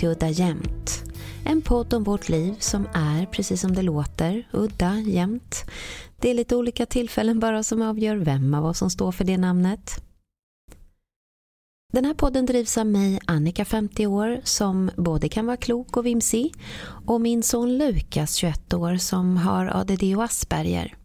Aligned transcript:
Till 0.00 0.08
Udda 0.08 0.28
Jämt. 0.28 1.02
En 1.44 1.62
podd 1.62 1.94
om 1.94 2.04
vårt 2.04 2.28
liv 2.28 2.54
som 2.58 2.88
är, 2.94 3.26
precis 3.26 3.60
som 3.60 3.74
det 3.74 3.82
låter, 3.82 4.48
udda 4.52 4.94
jämt. 4.94 5.64
Det 6.16 6.30
är 6.30 6.34
lite 6.34 6.56
olika 6.56 6.86
tillfällen 6.86 7.40
bara 7.40 7.62
som 7.62 7.82
avgör 7.82 8.16
vem 8.16 8.54
av 8.54 8.66
oss 8.66 8.78
som 8.78 8.90
står 8.90 9.12
för 9.12 9.24
det 9.24 9.38
namnet. 9.38 10.04
Den 11.92 12.04
här 12.04 12.14
podden 12.14 12.46
drivs 12.46 12.78
av 12.78 12.86
mig, 12.86 13.20
Annika 13.26 13.64
50 13.64 14.06
år, 14.06 14.40
som 14.44 14.90
både 14.96 15.28
kan 15.28 15.46
vara 15.46 15.56
klok 15.56 15.96
och 15.96 16.06
vimsig 16.06 16.54
och 17.06 17.20
min 17.20 17.42
son 17.42 17.78
Lukas 17.78 18.34
21 18.34 18.74
år 18.74 18.96
som 18.96 19.36
har 19.36 19.66
ADD 19.66 20.16
och 20.16 20.24
Asperger. 20.24 20.96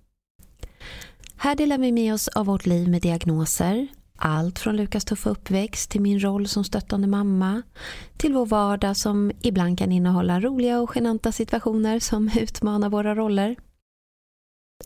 Här 1.38 1.56
delar 1.56 1.78
vi 1.78 1.92
med 1.92 2.14
oss 2.14 2.28
av 2.28 2.46
vårt 2.46 2.66
liv 2.66 2.90
med 2.90 3.02
diagnoser, 3.02 3.88
allt 4.16 4.60
från 4.60 4.76
Lukas 4.78 5.06
tuffa 5.06 5.30
uppväxt 5.30 5.90
till 5.92 6.02
min 6.02 6.20
roll 6.20 6.48
som 6.48 6.64
stöttande 6.64 7.08
mamma, 7.08 7.62
till 8.18 8.34
vår 8.34 8.46
vardag 8.46 8.98
som 8.98 9.32
ibland 9.42 9.80
kan 9.80 9.92
innehålla 9.92 10.40
roliga 10.40 10.80
och 10.80 10.92
genanta 10.96 11.32
situationer 11.32 12.00
som 12.00 12.30
utmanar 12.38 12.90
våra 12.90 13.16
roller. 13.16 13.56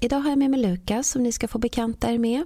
Idag 0.01 0.19
har 0.19 0.29
jag 0.29 0.39
med 0.39 0.51
mig 0.51 0.59
Lukas 0.59 1.09
som 1.09 1.23
ni 1.23 1.31
ska 1.31 1.47
få 1.47 1.57
bekanta 1.57 2.11
er 2.11 2.17
med. 2.17 2.43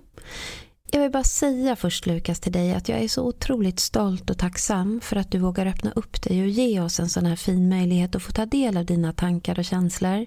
Jag 0.91 1.01
vill 1.01 1.11
bara 1.11 1.23
säga 1.23 1.75
först 1.75 2.05
Lukas 2.05 2.39
till 2.39 2.51
dig 2.51 2.73
att 2.73 2.89
jag 2.89 2.99
är 2.99 3.07
så 3.07 3.23
otroligt 3.23 3.79
stolt 3.79 4.29
och 4.29 4.37
tacksam 4.37 5.01
för 5.01 5.15
att 5.15 5.31
du 5.31 5.37
vågar 5.37 5.65
öppna 5.65 5.91
upp 5.91 6.21
dig 6.21 6.41
och 6.41 6.47
ge 6.47 6.79
oss 6.79 6.99
en 6.99 7.09
sån 7.09 7.25
här 7.25 7.35
fin 7.35 7.69
möjlighet 7.69 8.15
att 8.15 8.23
få 8.23 8.31
ta 8.31 8.45
del 8.45 8.77
av 8.77 8.85
dina 8.85 9.13
tankar 9.13 9.59
och 9.59 9.65
känslor. 9.65 10.25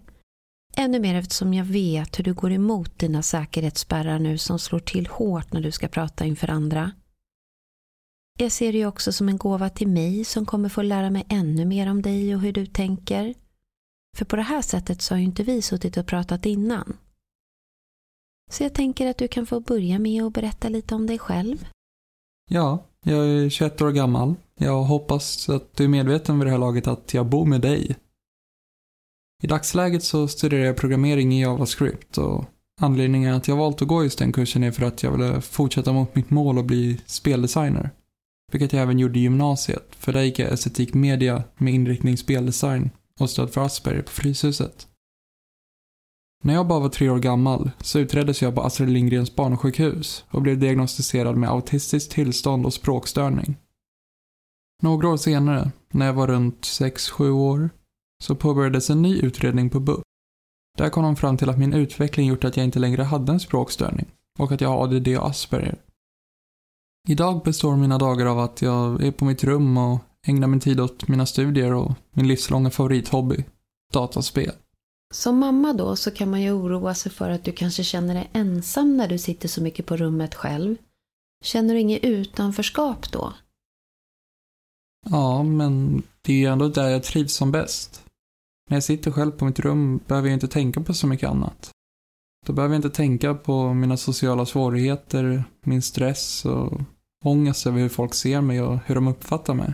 Ännu 0.79 1.01
mer 1.01 1.15
eftersom 1.15 1.55
jag 1.55 1.65
vet 1.65 2.19
hur 2.19 2.25
du 2.25 2.35
går 2.35 2.53
emot 2.53 2.99
dina 2.99 3.23
säkerhetsspärrar 3.23 4.19
nu 4.19 4.39
som 4.39 4.59
slår 4.59 4.81
till 4.81 5.07
hårt 5.07 5.53
när 5.53 5.61
du 5.61 5.71
ska 5.71 5.89
prata 5.89 6.25
inför 6.25 6.51
andra. 6.51 6.93
Jag 8.39 8.53
ser 8.53 8.73
det 8.73 8.79
ju 8.79 8.87
också 8.87 9.13
som 9.13 9.29
en 9.29 9.37
gåva 9.37 9.71
till 9.71 9.89
mig 9.89 10.25
som 10.25 10.47
kommer 10.47 10.69
få 10.69 10.83
lära 10.83 11.11
mig 11.11 11.27
ännu 11.28 11.65
mer 11.65 11.91
om 11.91 12.03
dig 12.03 12.34
och 12.34 12.41
hur 12.41 12.53
du 12.53 12.67
tänker. 12.67 13.34
För 14.17 14.25
på 14.25 14.37
det 14.37 14.43
här 14.43 14.62
sättet 14.62 15.03
så 15.03 15.15
har 15.15 15.19
ju 15.19 15.25
inte 15.25 15.43
vi 15.43 15.62
suttit 15.62 15.97
och 15.97 16.06
pratat 16.06 16.47
innan. 16.47 16.97
Så 18.50 18.62
jag 18.62 18.75
tänker 18.75 19.06
att 19.06 19.19
du 19.19 19.29
kan 19.29 19.47
få 19.47 19.61
börja 19.61 19.99
med 19.99 20.23
att 20.23 20.33
berätta 20.33 20.69
lite 20.69 20.95
om 20.95 21.06
dig 21.06 21.19
själv. 21.19 21.69
Ja, 22.50 22.87
jag 23.05 23.29
är 23.29 23.49
21 23.49 23.83
år 23.83 23.91
gammal. 23.91 24.34
Jag 24.59 24.83
hoppas 24.83 25.49
att 25.49 25.77
du 25.77 25.84
är 25.84 25.89
medveten 25.89 26.39
vid 26.39 26.47
det 26.47 26.50
här 26.50 26.59
laget 26.59 26.87
att 26.87 27.15
jag 27.15 27.27
bor 27.27 27.47
med 27.47 27.61
dig. 27.61 27.97
I 29.43 29.47
dagsläget 29.47 30.03
så 30.05 30.29
studerar 30.29 30.65
jag 30.65 30.77
programmering 30.77 31.35
i 31.35 31.43
JavaScript 31.43 32.19
och 32.19 32.45
anledningen 32.81 33.35
att 33.35 33.49
jag 33.49 33.57
valt 33.57 33.83
att 33.83 33.89
gå 33.89 34.03
just 34.03 34.19
den 34.19 34.33
kursen 34.33 34.63
är 34.63 34.71
för 34.71 34.87
att 34.87 35.03
jag 35.03 35.11
ville 35.13 35.41
fortsätta 35.41 35.93
mot 35.93 36.15
mitt 36.15 36.31
mål 36.31 36.59
att 36.59 36.65
bli 36.65 37.01
speldesigner. 37.07 37.91
Vilket 38.53 38.73
jag 38.73 38.83
även 38.83 38.99
gjorde 38.99 39.19
i 39.19 39.23
gymnasiet, 39.23 39.89
för 39.91 40.13
där 40.13 40.23
gick 40.23 40.39
jag 40.39 40.53
estetik 40.53 40.95
media 40.95 41.45
med 41.57 41.75
inriktning 41.75 42.17
speldesign 42.17 42.91
och 43.21 43.31
stöd 43.31 43.51
för 43.51 43.61
Asperger 43.61 44.03
på 44.03 44.11
Fryshuset. 44.11 44.89
När 46.45 46.55
jag 46.55 46.67
bara 46.67 46.81
var 46.81 46.89
tre 46.89 47.11
år 47.11 47.19
gammal 47.19 47.71
så 47.81 47.99
utreddes 47.99 48.43
jag 48.43 48.55
på 48.55 48.63
Astrid 48.63 48.89
Lindgrens 48.89 49.37
barnsjukhus 49.37 50.25
och 50.29 50.43
blev 50.43 50.59
diagnostiserad 50.59 51.37
med 51.37 51.51
autistiskt 51.51 52.13
tillstånd 52.13 52.67
och 52.67 52.75
språkstörning. 52.75 53.57
Några 54.83 55.09
år 55.09 55.17
senare, 55.17 55.71
när 55.93 56.07
jag 56.07 56.13
var 56.13 56.27
runt 56.27 56.61
6-7 56.61 57.31
år, 57.31 57.71
så 58.25 58.34
påbörjades 58.34 58.91
en 58.91 59.03
ny 59.03 59.19
utredning 59.21 59.71
på 59.71 59.81
BUP. 59.81 60.03
Där 60.78 60.91
kom 60.91 61.03
de 61.03 61.16
fram 61.16 61.37
till 61.37 61.50
att 61.50 61.59
min 61.59 61.72
utveckling 61.72 62.27
gjort 62.27 62.44
att 62.44 62.56
jag 62.56 62.65
inte 62.65 62.78
längre 62.78 63.03
hade 63.03 63.32
en 63.32 63.41
språkstörning 63.41 64.06
och 64.38 64.53
att 64.53 64.60
jag 64.60 64.69
har 64.69 64.84
ADD 64.84 65.09
och 65.09 65.28
Asperger. 65.28 65.78
Idag 67.09 67.43
består 67.43 67.76
mina 67.76 67.99
dagar 67.99 68.26
av 68.26 68.38
att 68.38 68.62
jag 68.62 69.03
är 69.05 69.12
på 69.12 69.25
mitt 69.25 69.44
rum 69.44 69.76
och 69.76 69.99
ägnar 70.26 70.49
min 70.49 70.60
tid 70.60 70.81
åt 70.81 71.09
mina 71.09 71.26
studier 71.26 71.75
och 71.75 71.93
min 72.10 72.28
livslånga 72.28 72.71
favorithobby, 72.71 73.44
dataspel. 73.93 74.53
Som 75.15 75.38
mamma 75.38 75.72
då 75.72 75.97
så 75.97 76.10
kan 76.10 76.31
man 76.31 76.43
ju 76.43 76.53
oroa 76.53 76.94
sig 76.94 77.12
för 77.12 77.31
att 77.31 77.44
du 77.44 77.53
kanske 77.53 77.84
känner 77.84 78.15
dig 78.15 78.31
ensam 78.32 78.97
när 78.97 79.09
du 79.09 79.19
sitter 79.19 79.49
så 79.49 79.62
mycket 79.62 79.87
på 79.87 79.97
rummet 79.97 80.34
själv. 80.34 80.76
Känner 81.44 81.75
du 81.75 81.81
inget 81.81 82.05
utanförskap 82.05 83.12
då? 83.12 83.32
Ja, 85.10 85.43
men 85.43 86.03
det 86.22 86.32
är 86.32 86.37
ju 86.37 86.47
ändå 86.47 86.69
där 86.69 86.88
jag 86.88 87.03
trivs 87.03 87.34
som 87.34 87.53
bäst. 87.53 88.06
När 88.71 88.77
jag 88.77 88.84
sitter 88.84 89.10
själv 89.10 89.31
på 89.31 89.44
mitt 89.44 89.60
rum 89.60 90.00
behöver 90.06 90.28
jag 90.28 90.37
inte 90.37 90.49
tänka 90.49 90.81
på 90.81 90.94
så 90.94 91.06
mycket 91.06 91.31
annat. 91.31 91.71
Då 92.47 92.53
behöver 92.53 92.75
jag 92.75 92.78
inte 92.78 92.97
tänka 92.97 93.34
på 93.34 93.75
mina 93.75 93.97
sociala 93.97 94.47
svårigheter, 94.47 95.44
min 95.60 95.82
stress 95.82 96.44
och 96.44 96.81
ångest 97.25 97.66
över 97.66 97.78
hur 97.81 97.88
folk 97.88 98.15
ser 98.15 98.41
mig 98.41 98.62
och 98.62 98.78
hur 98.87 98.94
de 98.94 99.09
uppfattar 99.09 99.55
mig. 99.55 99.72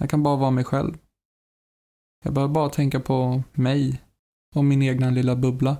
Jag 0.00 0.10
kan 0.10 0.22
bara 0.22 0.36
vara 0.36 0.50
mig 0.50 0.64
själv. 0.64 0.98
Jag 2.24 2.34
behöver 2.34 2.54
bara 2.54 2.68
tänka 2.68 3.00
på 3.00 3.42
mig 3.52 4.02
och 4.54 4.64
min 4.64 4.82
egna 4.82 5.10
lilla 5.10 5.36
bubbla. 5.36 5.76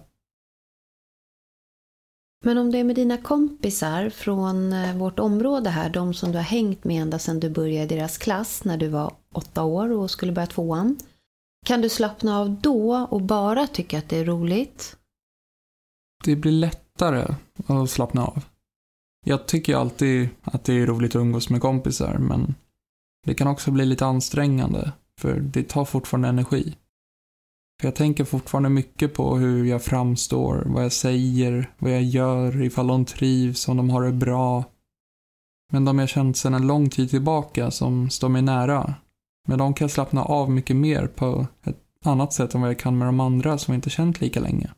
Men 2.45 2.59
om 2.59 2.71
det 2.71 2.79
är 2.79 2.85
med 2.85 2.97
dina 2.97 3.19
kompisar 3.19 4.11
från 4.11 4.73
eh, 4.73 4.97
vårt 4.97 5.19
område 5.19 5.71
här, 5.71 5.91
de 5.91 6.15
som 6.15 6.33
du 6.33 6.39
har 6.39 6.45
hängt 6.45 6.85
med 6.85 7.03
ända 7.03 7.19
sedan 7.19 7.41
du 7.41 7.51
började 7.51 7.95
i 7.95 7.99
deras 7.99 8.19
klass 8.19 8.65
när 8.65 8.77
du 8.77 8.89
var 8.89 9.15
åtta 9.33 9.65
år 9.65 9.93
och 9.93 10.11
skulle 10.11 10.33
börja 10.33 10.47
tvåan. 10.47 10.99
Kan 11.67 11.81
du 11.81 11.89
slappna 11.89 12.39
av 12.39 12.61
då 12.61 13.07
och 13.11 13.23
bara 13.23 13.67
tycka 13.67 13.99
att 13.99 14.09
det 14.09 14.19
är 14.19 14.25
roligt? 14.25 14.97
Det 16.25 16.37
blir 16.37 16.53
lättare 16.53 17.35
att 17.67 17.91
slappna 17.91 18.25
av. 18.25 18.45
Jag 19.25 19.47
tycker 19.47 19.77
alltid 19.77 20.29
att 20.43 20.65
det 20.65 20.73
är 20.73 20.87
roligt 20.87 21.17
att 21.17 21.21
umgås 21.21 21.51
med 21.51 21.61
kompisar, 21.61 22.19
men 22.19 22.55
det 23.27 23.35
kan 23.35 23.49
också 23.49 23.71
bli 23.71 23.87
lite 23.87 24.07
ansträngande, 24.07 24.93
för 25.21 25.41
det 25.41 25.63
tar 25.63 25.85
fortfarande 25.85 26.29
energi. 26.29 26.77
För 27.81 27.89
jag 27.89 27.95
tänker 27.95 28.25
fortfarande 28.25 28.69
mycket 28.69 29.15
på 29.15 29.37
hur 29.37 29.65
jag 29.65 29.83
framstår, 29.83 30.63
vad 30.67 30.85
jag 30.85 30.93
säger, 30.93 31.71
vad 31.79 31.93
jag 31.93 32.03
gör, 32.03 32.63
ifall 32.63 32.87
de 32.87 33.05
trivs, 33.05 33.69
om 33.69 33.77
de 33.77 33.91
har 33.91 34.03
det 34.03 34.13
bra. 34.13 34.65
Men 35.73 35.85
de 35.85 35.99
jag 35.99 36.09
känt 36.09 36.37
sedan 36.37 36.55
en 36.55 36.67
lång 36.67 36.91
tid 36.91 37.11
tillbaka 37.11 37.71
som 37.71 38.11
står 38.11 38.29
mig 38.29 38.43
nära, 38.43 38.95
med 39.47 39.59
dem 39.59 39.75
kan 39.75 39.85
jag 39.85 39.91
slappna 39.91 40.25
av 40.25 40.51
mycket 40.51 40.77
mer 40.77 41.07
på 41.07 41.47
ett 41.65 41.81
annat 42.05 42.33
sätt 42.33 42.55
än 42.55 42.61
vad 42.61 42.71
jag 42.71 42.79
kan 42.79 42.99
med 42.99 43.09
de 43.09 43.21
andra 43.21 43.59
som 43.59 43.73
jag 43.73 43.79
inte 43.79 43.91
känt 43.91 44.21
lika 44.21 44.41
länge. 44.41 44.71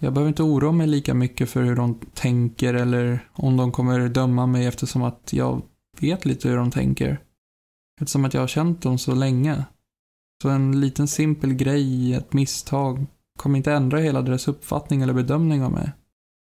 Jag 0.00 0.12
behöver 0.12 0.28
inte 0.28 0.42
oroa 0.42 0.72
mig 0.72 0.86
lika 0.86 1.14
mycket 1.14 1.50
för 1.50 1.62
hur 1.62 1.76
de 1.76 1.98
tänker 2.14 2.74
eller 2.74 3.28
om 3.32 3.56
de 3.56 3.72
kommer 3.72 4.08
döma 4.08 4.46
mig 4.46 4.66
eftersom 4.66 5.02
att 5.02 5.32
jag 5.32 5.62
vet 6.00 6.24
lite 6.24 6.48
hur 6.48 6.56
de 6.56 6.70
tänker. 6.70 7.20
Eftersom 8.00 8.24
att 8.24 8.34
jag 8.34 8.40
har 8.40 8.48
känt 8.48 8.82
dem 8.82 8.98
så 8.98 9.14
länge. 9.14 9.64
Så 10.42 10.48
en 10.48 10.80
liten 10.80 11.08
simpel 11.08 11.54
grej, 11.54 12.14
ett 12.14 12.32
misstag, 12.32 13.06
kommer 13.38 13.56
inte 13.56 13.72
ändra 13.72 13.98
hela 13.98 14.22
deras 14.22 14.48
uppfattning 14.48 15.02
eller 15.02 15.12
bedömning 15.12 15.62
av 15.62 15.72
mig. 15.72 15.92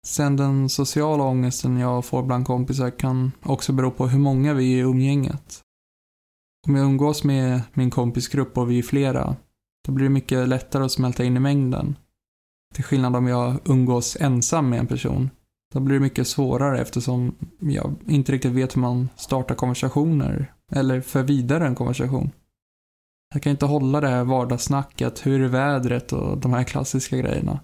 Sen 0.06 0.36
den 0.36 0.68
sociala 0.68 1.24
ångesten 1.24 1.78
jag 1.78 2.04
får 2.04 2.22
bland 2.22 2.46
kompisar 2.46 2.90
kan 2.90 3.32
också 3.42 3.72
bero 3.72 3.90
på 3.90 4.06
hur 4.06 4.18
många 4.18 4.54
vi 4.54 4.72
är 4.72 4.76
i 4.76 4.80
umgänget. 4.80 5.60
Om 6.68 6.74
jag 6.74 6.84
umgås 6.84 7.24
med 7.24 7.62
min 7.72 7.90
kompisgrupp 7.90 8.58
och 8.58 8.70
vi 8.70 8.78
är 8.78 8.82
flera, 8.82 9.36
då 9.86 9.92
blir 9.92 10.04
det 10.04 10.10
mycket 10.10 10.48
lättare 10.48 10.84
att 10.84 10.92
smälta 10.92 11.24
in 11.24 11.36
i 11.36 11.40
mängden. 11.40 11.96
Till 12.74 12.84
skillnad 12.84 13.16
om 13.16 13.26
jag 13.26 13.58
umgås 13.64 14.16
ensam 14.20 14.70
med 14.70 14.78
en 14.78 14.86
person. 14.86 15.30
Då 15.74 15.80
blir 15.80 15.94
det 15.94 16.00
mycket 16.00 16.26
svårare 16.26 16.80
eftersom 16.80 17.34
jag 17.58 17.94
inte 18.06 18.32
riktigt 18.32 18.52
vet 18.52 18.76
hur 18.76 18.80
man 18.80 19.08
startar 19.16 19.54
konversationer 19.54 20.54
eller 20.72 21.00
för 21.00 21.22
vidare 21.22 21.66
en 21.66 21.74
konversation. 21.74 22.30
Jag 23.34 23.42
kan 23.42 23.50
inte 23.50 23.66
hålla 23.66 24.00
det 24.00 24.08
här 24.08 24.24
vardagssnacket, 24.24 25.26
hur 25.26 25.40
är 25.40 25.48
vädret 25.48 26.12
och 26.12 26.38
de 26.38 26.52
här 26.52 26.64
klassiska 26.64 27.16
grejerna. 27.16 27.60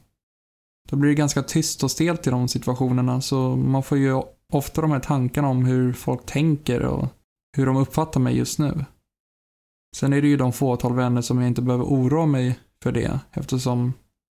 Då 0.90 0.96
blir 0.96 1.10
det 1.10 1.16
ganska 1.16 1.42
tyst 1.42 1.84
och 1.84 1.90
stelt 1.90 2.26
i 2.26 2.30
de 2.30 2.48
situationerna 2.48 3.20
så 3.20 3.56
man 3.56 3.82
får 3.82 3.98
ju 3.98 4.22
ofta 4.52 4.80
de 4.80 4.90
här 4.90 5.00
tankarna 5.00 5.48
om 5.48 5.64
hur 5.64 5.92
folk 5.92 6.26
tänker 6.26 6.82
och 6.82 7.08
hur 7.56 7.66
de 7.66 7.76
uppfattar 7.76 8.20
mig 8.20 8.36
just 8.36 8.58
nu. 8.58 8.84
Sen 9.96 10.12
är 10.12 10.22
det 10.22 10.28
ju 10.28 10.36
de 10.36 10.52
fåtal 10.52 10.94
vänner 10.94 11.22
som 11.22 11.38
jag 11.38 11.48
inte 11.48 11.62
behöver 11.62 11.84
oroa 11.84 12.26
mig 12.26 12.58
för 12.82 12.92
det 12.92 13.20
eftersom 13.30 13.92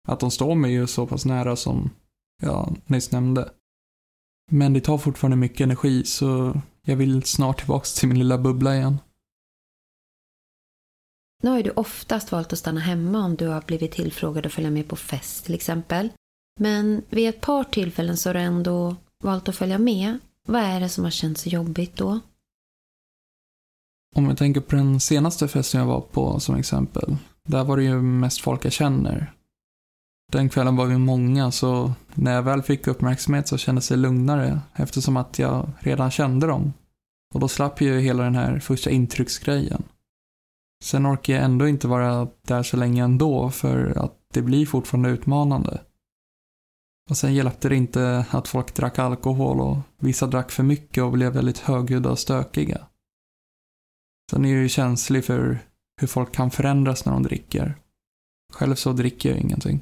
att 0.08 0.20
de 0.20 0.32
står 0.32 0.56
mig 0.56 0.72
ju 0.72 0.88
så 0.88 1.08
pass 1.08 1.26
nära 1.26 1.56
som 1.56 1.90
jag 2.42 2.76
nyss 2.86 3.12
nämnde. 3.12 3.52
Men 4.52 4.74
det 4.74 4.82
tar 4.82 4.98
fortfarande 4.98 5.38
mycket 5.38 5.62
energi 5.62 6.04
så 6.04 6.62
jag 6.82 6.96
vill 6.96 7.24
snart 7.24 7.58
tillbaks 7.58 7.94
till 7.94 8.08
min 8.08 8.20
lilla 8.20 8.38
bubbla 8.38 8.76
igen. 8.76 8.98
Nu 11.44 11.50
har 11.50 11.58
ju 11.58 11.64
du 11.64 11.72
oftast 11.72 12.32
valt 12.32 12.54
att 12.54 12.60
stanna 12.60 12.80
hemma 12.80 13.26
om 13.26 13.36
du 13.36 13.48
har 13.48 13.62
blivit 13.62 13.92
tillfrågad 13.92 14.46
att 14.46 14.54
följa 14.54 14.72
med 14.72 14.88
på 14.88 14.96
fest 14.96 15.46
till 15.46 15.56
exempel. 15.56 16.10
Men 16.60 17.02
vid 17.10 17.30
ett 17.30 17.42
par 17.42 17.64
tillfällen 17.64 18.18
så 18.18 18.30
har 18.30 18.34
du 18.34 18.40
ändå 18.40 18.96
valt 19.24 19.50
att 19.50 19.56
följa 19.56 19.78
med. 19.78 20.20
Vad 20.48 20.62
är 20.62 20.80
det 20.80 20.90
som 20.90 21.04
har 21.04 21.12
känts 21.12 21.42
så 21.42 21.50
jobbigt 21.50 21.96
då? 21.96 22.20
Om 24.16 24.26
jag 24.26 24.38
tänker 24.38 24.62
på 24.62 24.76
den 24.76 25.00
senaste 25.00 25.48
festen 25.48 25.80
jag 25.80 25.88
var 25.88 26.02
på 26.02 26.40
som 26.40 26.56
exempel. 26.56 27.18
Där 27.48 27.64
var 27.64 27.78
det 27.78 27.84
ju 27.84 28.02
mest 28.02 28.42
folk 28.42 28.66
jag 28.66 28.72
känner. 28.72 29.34
Den 30.32 30.50
kvällen 30.50 30.76
var 30.76 30.86
vi 30.86 30.98
många 30.98 31.52
så 31.52 31.94
när 32.16 32.34
jag 32.34 32.44
väl 32.44 32.62
fick 32.62 32.88
uppmärksamhet 32.88 33.48
så 33.48 33.58
kändes 33.58 33.88
det 33.88 33.96
lugnare 33.96 34.60
eftersom 34.74 35.18
att 35.18 35.40
jag 35.40 35.72
redan 35.80 36.12
kände 36.12 36.48
dem. 36.48 36.74
Och 37.34 37.40
då 37.40 37.48
slapp 37.48 37.82
ju 37.82 38.00
hela 38.00 38.24
den 38.24 38.36
här 38.36 38.60
första 38.60 38.90
intrycksgrejen. 38.90 39.84
Sen 40.84 41.08
orkar 41.14 41.34
jag 41.34 41.44
ändå 41.44 41.68
inte 41.68 41.88
vara 41.88 42.28
där 42.48 42.64
så 42.64 42.78
länge 42.78 43.04
ändå 43.04 43.50
för 43.50 44.04
att 44.06 44.16
det 44.34 44.42
blir 44.42 44.66
fortfarande 44.66 45.10
utmanande. 45.10 45.82
Och 47.10 47.18
sen 47.18 47.34
hjälpte 47.34 47.70
det 47.70 47.76
inte 47.76 48.26
att 48.30 48.48
folk 48.48 48.76
drack 48.76 49.00
alkohol 49.00 49.62
och 49.62 49.78
vissa 50.00 50.28
drack 50.28 50.52
för 50.52 50.64
mycket 50.64 51.04
och 51.04 51.12
blev 51.12 51.34
väldigt 51.34 51.58
högljudda 51.58 52.10
och 52.10 52.20
stökiga. 52.20 52.89
Sen 54.30 54.46
är 54.46 54.50
jag 54.50 54.62
ju 54.62 54.70
känslig 54.70 55.26
för 55.26 55.60
hur 56.02 56.08
folk 56.08 56.32
kan 56.32 56.52
förändras 56.52 57.06
när 57.06 57.14
de 57.14 57.24
dricker. 57.24 57.76
Själv 58.54 58.76
så 58.76 58.94
dricker 58.94 59.30
jag 59.30 59.40
ingenting. 59.40 59.82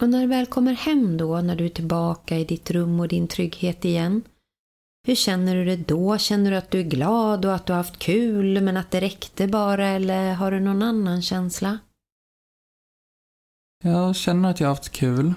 Och 0.00 0.08
när 0.08 0.20
du 0.20 0.26
väl 0.26 0.46
kommer 0.46 0.72
hem 0.72 1.16
då, 1.16 1.40
när 1.40 1.56
du 1.56 1.64
är 1.64 1.68
tillbaka 1.68 2.38
i 2.38 2.44
ditt 2.44 2.70
rum 2.70 3.00
och 3.00 3.08
din 3.08 3.28
trygghet 3.28 3.84
igen. 3.84 4.22
Hur 5.06 5.14
känner 5.14 5.54
du 5.54 5.64
det 5.64 5.76
då? 5.76 6.18
Känner 6.18 6.50
du 6.50 6.56
att 6.56 6.70
du 6.70 6.80
är 6.80 6.84
glad 6.84 7.44
och 7.44 7.54
att 7.54 7.66
du 7.66 7.72
har 7.72 7.78
haft 7.78 7.98
kul 7.98 8.60
men 8.60 8.76
att 8.76 8.90
det 8.90 9.00
räckte 9.00 9.48
bara 9.48 9.88
eller 9.88 10.34
har 10.34 10.50
du 10.50 10.60
någon 10.60 10.82
annan 10.82 11.22
känsla? 11.22 11.78
Jag 13.84 14.16
känner 14.16 14.50
att 14.50 14.60
jag 14.60 14.68
har 14.68 14.74
haft 14.74 14.90
kul, 14.90 15.34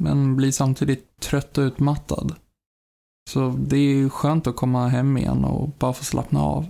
men 0.00 0.36
blir 0.36 0.52
samtidigt 0.52 1.20
trött 1.20 1.58
och 1.58 1.62
utmattad. 1.62 2.34
Så 3.30 3.48
det 3.58 3.76
är 3.76 4.08
skönt 4.08 4.46
att 4.46 4.56
komma 4.56 4.88
hem 4.88 5.16
igen 5.16 5.44
och 5.44 5.68
bara 5.68 5.92
få 5.92 6.04
slappna 6.04 6.42
av. 6.42 6.66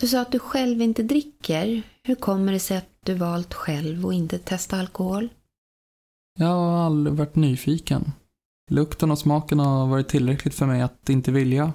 Du 0.00 0.06
sa 0.06 0.20
att 0.20 0.32
du 0.32 0.38
själv 0.38 0.82
inte 0.82 1.02
dricker. 1.02 1.82
Hur 2.02 2.14
kommer 2.14 2.52
det 2.52 2.60
sig 2.60 2.76
att 2.76 2.88
du 3.04 3.14
valt 3.14 3.54
själv 3.54 4.06
och 4.06 4.14
inte 4.14 4.38
testa 4.38 4.78
alkohol? 4.78 5.28
Jag 6.38 6.46
har 6.46 6.86
aldrig 6.86 7.16
varit 7.16 7.36
nyfiken. 7.36 8.12
Lukten 8.70 9.10
och 9.10 9.18
smaken 9.18 9.58
har 9.58 9.86
varit 9.86 10.08
tillräckligt 10.08 10.54
för 10.54 10.66
mig 10.66 10.82
att 10.82 11.08
inte 11.08 11.32
vilja. 11.32 11.72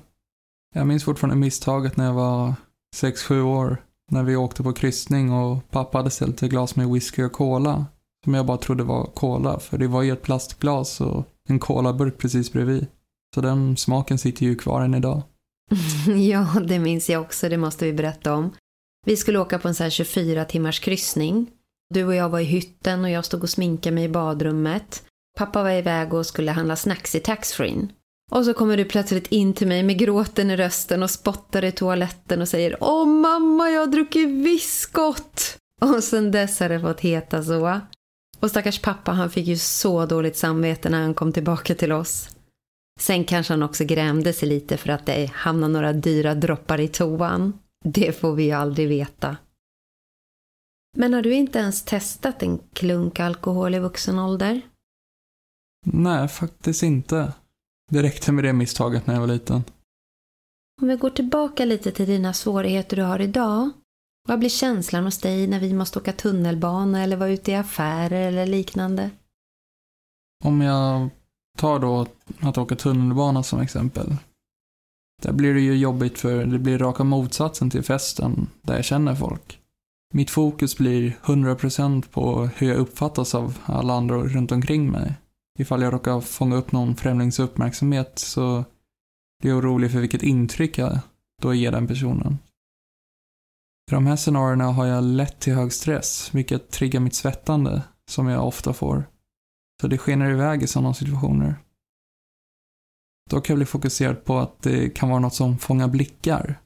Jag 0.76 0.88
minns 0.88 1.04
fortfarande 1.04 1.36
misstaget 1.36 1.98
när 1.98 2.06
jag 2.06 2.14
var 2.14 2.54
6-7 2.96 3.42
år. 3.42 3.78
När 4.12 4.24
vi 4.24 4.36
åkte 4.36 4.64
på 4.64 4.74
kryssning 4.74 5.32
och 5.32 5.70
pappa 5.70 5.98
hade 5.98 6.10
ställt 6.10 6.44
ett 6.44 6.50
glas 6.50 6.76
med 6.76 6.90
whisky 6.90 7.24
och 7.24 7.32
cola. 7.32 7.86
Som 8.24 8.34
jag 8.34 8.46
bara 8.46 8.58
trodde 8.58 8.84
var 8.84 9.06
cola, 9.06 9.60
för 9.60 9.78
det 9.78 9.88
var 9.88 10.02
ju 10.02 10.14
ett 10.14 10.22
plastglas 10.22 11.02
och 11.02 11.26
en 11.50 11.60
colaburk 11.60 12.18
precis 12.18 12.54
bredvid. 12.54 12.88
Så 13.34 13.42
den 13.42 13.78
smaken 13.78 14.18
sitter 14.18 14.46
ju 14.46 14.56
kvar 14.56 14.82
än 14.82 14.94
idag. 14.94 15.22
ja, 16.30 16.48
det 16.68 16.80
minns 16.80 17.10
jag 17.10 17.22
också, 17.22 17.50
det 17.50 17.58
måste 17.58 17.86
vi 17.86 17.94
berätta 17.94 18.34
om. 18.34 18.52
Vi 19.06 19.18
skulle 19.18 19.40
åka 19.40 19.60
på 19.60 19.68
en 19.68 19.76
sån 19.76 19.84
här 19.84 19.92
24 19.92 20.46
timmars 20.46 20.80
kryssning. 20.80 21.48
Du 21.94 22.06
och 22.06 22.16
jag 22.16 22.30
var 22.30 22.40
i 22.40 22.44
hytten 22.44 23.04
och 23.04 23.10
jag 23.10 23.26
stod 23.26 23.44
och 23.44 23.50
sminkade 23.50 23.96
mig 23.96 24.04
i 24.04 24.10
badrummet. 24.10 25.04
Pappa 25.38 25.64
var 25.64 25.72
iväg 25.72 26.14
och 26.14 26.26
skulle 26.26 26.52
handla 26.52 26.76
snacks 26.76 27.16
i 27.16 27.20
taxfreen. 27.20 27.92
Och 28.32 28.46
så 28.46 28.54
kommer 28.54 28.78
du 28.78 28.86
plötsligt 28.86 29.28
in 29.28 29.54
till 29.54 29.68
mig 29.68 29.84
med 29.84 30.00
gråten 30.00 30.52
i 30.52 30.58
rösten 30.58 31.04
och 31.04 31.10
spottar 31.10 31.64
i 31.64 31.72
toaletten 31.72 32.42
och 32.42 32.48
säger 32.48 32.78
Åh 32.82 33.08
mamma, 33.08 33.70
jag 33.70 33.80
har 33.80 33.88
druckit 33.88 34.30
viskott! 34.30 35.58
Och 35.82 36.04
sen 36.04 36.32
dess 36.32 36.60
har 36.60 36.70
det 36.70 36.80
fått 36.80 37.00
heta 37.00 37.44
så. 37.44 37.80
Och 38.40 38.50
stackars 38.50 38.80
pappa, 38.80 39.12
han 39.12 39.30
fick 39.30 39.48
ju 39.48 39.58
så 39.58 40.06
dåligt 40.06 40.38
samvete 40.38 40.90
när 40.90 41.02
han 41.02 41.14
kom 41.14 41.32
tillbaka 41.32 41.76
till 41.76 41.92
oss. 41.92 42.30
Sen 43.00 43.26
kanske 43.26 43.54
han 43.54 43.64
också 43.64 43.84
grämde 43.86 44.34
sig 44.34 44.50
lite 44.50 44.78
för 44.78 44.90
att 44.90 45.06
det 45.06 45.26
hamnade 45.26 45.74
några 45.74 45.94
dyra 45.94 46.36
droppar 46.36 46.80
i 46.80 46.88
toan. 46.88 47.60
Det 47.86 48.20
får 48.20 48.36
vi 48.36 48.44
ju 48.44 48.52
aldrig 48.52 48.88
veta. 48.88 49.38
Men 50.98 51.14
har 51.14 51.22
du 51.22 51.34
inte 51.34 51.60
ens 51.60 51.86
testat 51.86 52.44
en 52.44 52.60
klunk 52.74 53.20
alkohol 53.20 53.76
i 53.76 53.80
vuxen 53.80 54.20
ålder? 54.20 54.62
Nej, 55.86 56.28
faktiskt 56.28 56.84
inte. 56.84 57.34
Det 57.92 58.04
räckte 58.04 58.32
med 58.32 58.44
det 58.44 58.54
misstaget 58.54 59.08
när 59.08 59.14
jag 59.14 59.22
var 59.22 59.28
liten. 59.28 59.64
Om 60.82 60.88
vi 60.88 60.96
går 60.96 61.10
tillbaka 61.10 61.66
lite 61.66 61.92
till 61.92 62.06
dina 62.08 62.34
svårigheter 62.34 62.98
du 62.98 63.04
har 63.04 63.20
idag. 63.20 63.70
Vad 64.28 64.40
blir 64.40 64.50
känslan 64.50 65.04
hos 65.04 65.18
dig 65.18 65.48
när 65.48 65.60
vi 65.60 65.74
måste 65.74 66.00
åka 66.00 66.14
tunnelbana 66.14 67.04
eller 67.04 67.18
vara 67.18 67.30
ute 67.30 67.52
i 67.52 67.56
affärer 67.56 68.28
eller 68.28 68.46
liknande? 68.46 69.10
Om 70.44 70.62
jag 70.62 71.10
Ta 71.58 71.80
då 71.80 72.08
att 72.40 72.58
åka 72.58 72.76
tunnelbana 72.76 73.44
som 73.44 73.60
exempel. 73.60 74.16
Där 75.22 75.34
blir 75.34 75.54
det 75.54 75.62
ju 75.62 75.78
jobbigt 75.78 76.20
för 76.20 76.46
det 76.46 76.60
blir 76.60 76.78
raka 76.78 77.04
motsatsen 77.04 77.70
till 77.70 77.84
festen 77.84 78.48
där 78.62 78.76
jag 78.76 78.86
känner 78.86 79.16
folk. 79.16 79.60
Mitt 80.14 80.30
fokus 80.30 80.78
blir 80.78 81.18
100% 81.24 82.10
på 82.12 82.50
hur 82.56 82.68
jag 82.68 82.78
uppfattas 82.78 83.36
av 83.36 83.58
alla 83.66 83.94
andra 83.94 84.18
runt 84.18 84.52
omkring 84.52 84.92
mig. 84.92 85.14
Ifall 85.60 85.82
jag 85.82 85.94
råkar 85.94 86.22
fånga 86.22 86.56
upp 86.56 86.72
någon 86.72 86.96
främlings 86.96 87.40
uppmärksamhet 87.40 88.20
så 88.20 88.66
blir 89.42 89.52
jag 89.52 89.58
orolig 89.58 89.92
för 89.92 90.00
vilket 90.00 90.24
intryck 90.24 90.78
jag 90.78 91.00
då 91.42 91.54
ger 91.54 91.72
den 91.72 91.88
personen. 91.88 92.38
I 93.92 93.94
de 93.94 94.06
här 94.06 94.16
scenarierna 94.16 94.66
har 94.66 94.86
jag 94.86 95.04
lätt 95.04 95.40
till 95.40 95.54
hög 95.54 95.74
stress, 95.74 96.30
vilket 96.34 96.72
triggar 96.72 97.00
mitt 97.00 97.16
svettande, 97.16 97.82
som 98.10 98.28
jag 98.28 98.48
ofta 98.48 98.74
får. 98.74 99.06
Så 99.84 99.88
det 99.88 99.98
skenar 99.98 100.32
iväg 100.32 100.64
i 100.64 100.68
sådana 100.68 100.94
situationer. 100.94 101.56
Då 103.30 103.42
kan 103.42 103.54
jag 103.54 103.58
bli 103.58 103.66
fokuserad 103.66 104.26
på 104.26 104.38
att 104.38 104.62
det 104.62 104.90
kan 104.90 105.10
vara 105.10 105.20
något 105.20 105.34
som 105.34 105.58
fångar 105.58 105.88
blickar. 105.88 106.60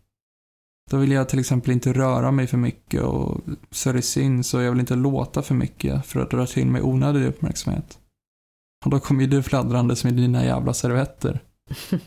Då 0.91 0.97
vill 0.97 1.12
jag 1.12 1.29
till 1.29 1.39
exempel 1.39 1.71
inte 1.71 1.93
röra 1.93 2.31
mig 2.31 2.47
för 2.47 2.57
mycket 2.57 3.01
och 3.01 3.41
så 3.71 3.91
det 3.91 4.01
syns 4.01 4.53
och 4.53 4.62
jag 4.62 4.71
vill 4.71 4.79
inte 4.79 4.95
låta 4.95 5.41
för 5.41 5.55
mycket 5.55 6.05
för 6.05 6.19
att 6.19 6.31
dra 6.31 6.45
till 6.45 6.67
mig 6.67 6.81
onödig 6.81 7.25
uppmärksamhet. 7.25 8.00
Och 8.86 8.91
då 8.91 9.00
kommer 9.00 9.21
ju 9.21 9.27
du 9.27 9.43
fladdrandes 9.43 10.03
med 10.03 10.13
dina 10.13 10.45
jävla 10.45 10.74
servetter. 10.74 11.43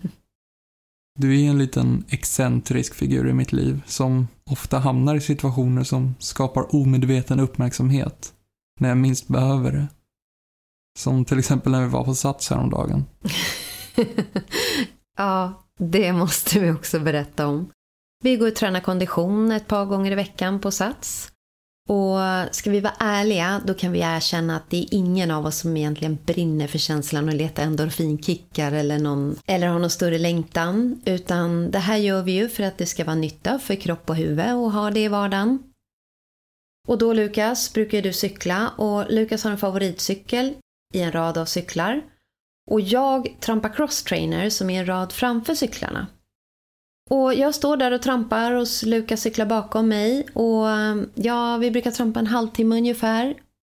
Du 1.18 1.40
är 1.40 1.50
en 1.50 1.58
liten 1.58 2.04
excentrisk 2.08 2.94
figur 2.94 3.28
i 3.28 3.32
mitt 3.32 3.52
liv 3.52 3.82
som 3.86 4.28
ofta 4.50 4.78
hamnar 4.78 5.14
i 5.14 5.20
situationer 5.20 5.84
som 5.84 6.14
skapar 6.18 6.74
omedveten 6.74 7.40
uppmärksamhet 7.40 8.34
när 8.80 8.88
jag 8.88 8.98
minst 8.98 9.28
behöver 9.28 9.72
det. 9.72 9.88
Som 10.98 11.24
till 11.24 11.38
exempel 11.38 11.72
när 11.72 11.82
vi 11.82 11.88
var 11.88 12.04
på 12.04 12.14
Sats 12.14 12.50
häromdagen. 12.50 13.04
ja, 15.16 15.62
det 15.78 16.12
måste 16.12 16.60
vi 16.60 16.70
också 16.70 17.00
berätta 17.00 17.46
om. 17.46 17.70
Vi 18.22 18.36
går 18.36 18.48
och 18.48 18.54
tränar 18.54 18.80
kondition 18.80 19.52
ett 19.52 19.66
par 19.66 19.84
gånger 19.84 20.12
i 20.12 20.14
veckan 20.14 20.60
på 20.60 20.70
Sats. 20.70 21.32
Och 21.88 22.18
ska 22.50 22.70
vi 22.70 22.80
vara 22.80 22.94
ärliga, 22.98 23.62
då 23.66 23.74
kan 23.74 23.92
vi 23.92 24.00
erkänna 24.00 24.56
att 24.56 24.70
det 24.70 24.76
är 24.76 24.94
ingen 24.94 25.30
av 25.30 25.46
oss 25.46 25.58
som 25.58 25.76
egentligen 25.76 26.18
brinner 26.24 26.66
för 26.66 26.78
känslan 26.78 27.28
att 27.28 27.34
leta 27.34 27.62
endorfinkickar 27.62 28.72
eller, 28.72 28.98
någon, 28.98 29.36
eller 29.46 29.66
har 29.68 29.78
någon 29.78 29.90
större 29.90 30.18
längtan. 30.18 31.02
Utan 31.04 31.70
det 31.70 31.78
här 31.78 31.96
gör 31.96 32.22
vi 32.22 32.32
ju 32.32 32.48
för 32.48 32.62
att 32.62 32.78
det 32.78 32.86
ska 32.86 33.04
vara 33.04 33.16
nytta 33.16 33.58
för 33.58 33.74
kropp 33.74 34.10
och 34.10 34.16
huvud 34.16 34.54
och 34.54 34.72
ha 34.72 34.90
det 34.90 35.00
i 35.00 35.08
vardagen. 35.08 35.58
Och 36.88 36.98
då 36.98 37.12
Lukas 37.12 37.72
brukar 37.72 38.02
du 38.02 38.12
cykla 38.12 38.68
och 38.68 39.10
Lukas 39.10 39.44
har 39.44 39.50
en 39.50 39.58
favoritcykel 39.58 40.54
i 40.94 41.00
en 41.00 41.12
rad 41.12 41.38
av 41.38 41.44
cyklar. 41.44 42.02
Och 42.70 42.80
jag 42.80 43.36
trampar 43.40 43.68
crosstrainer 43.68 44.50
som 44.50 44.70
är 44.70 44.80
en 44.80 44.86
rad 44.86 45.12
framför 45.12 45.54
cyklarna. 45.54 46.06
Och 47.10 47.34
jag 47.34 47.54
står 47.54 47.76
där 47.76 47.92
och 47.92 48.02
trampar 48.02 48.52
och 48.52 48.66
Lukas 48.84 49.20
cyklar 49.20 49.46
bakom 49.46 49.88
mig. 49.88 50.26
Och 50.32 50.66
um, 50.66 51.10
ja, 51.14 51.56
vi 51.56 51.70
brukar 51.70 51.90
trampa 51.90 52.20
en 52.20 52.26
halvtimme 52.26 52.76
ungefär. 52.76 53.34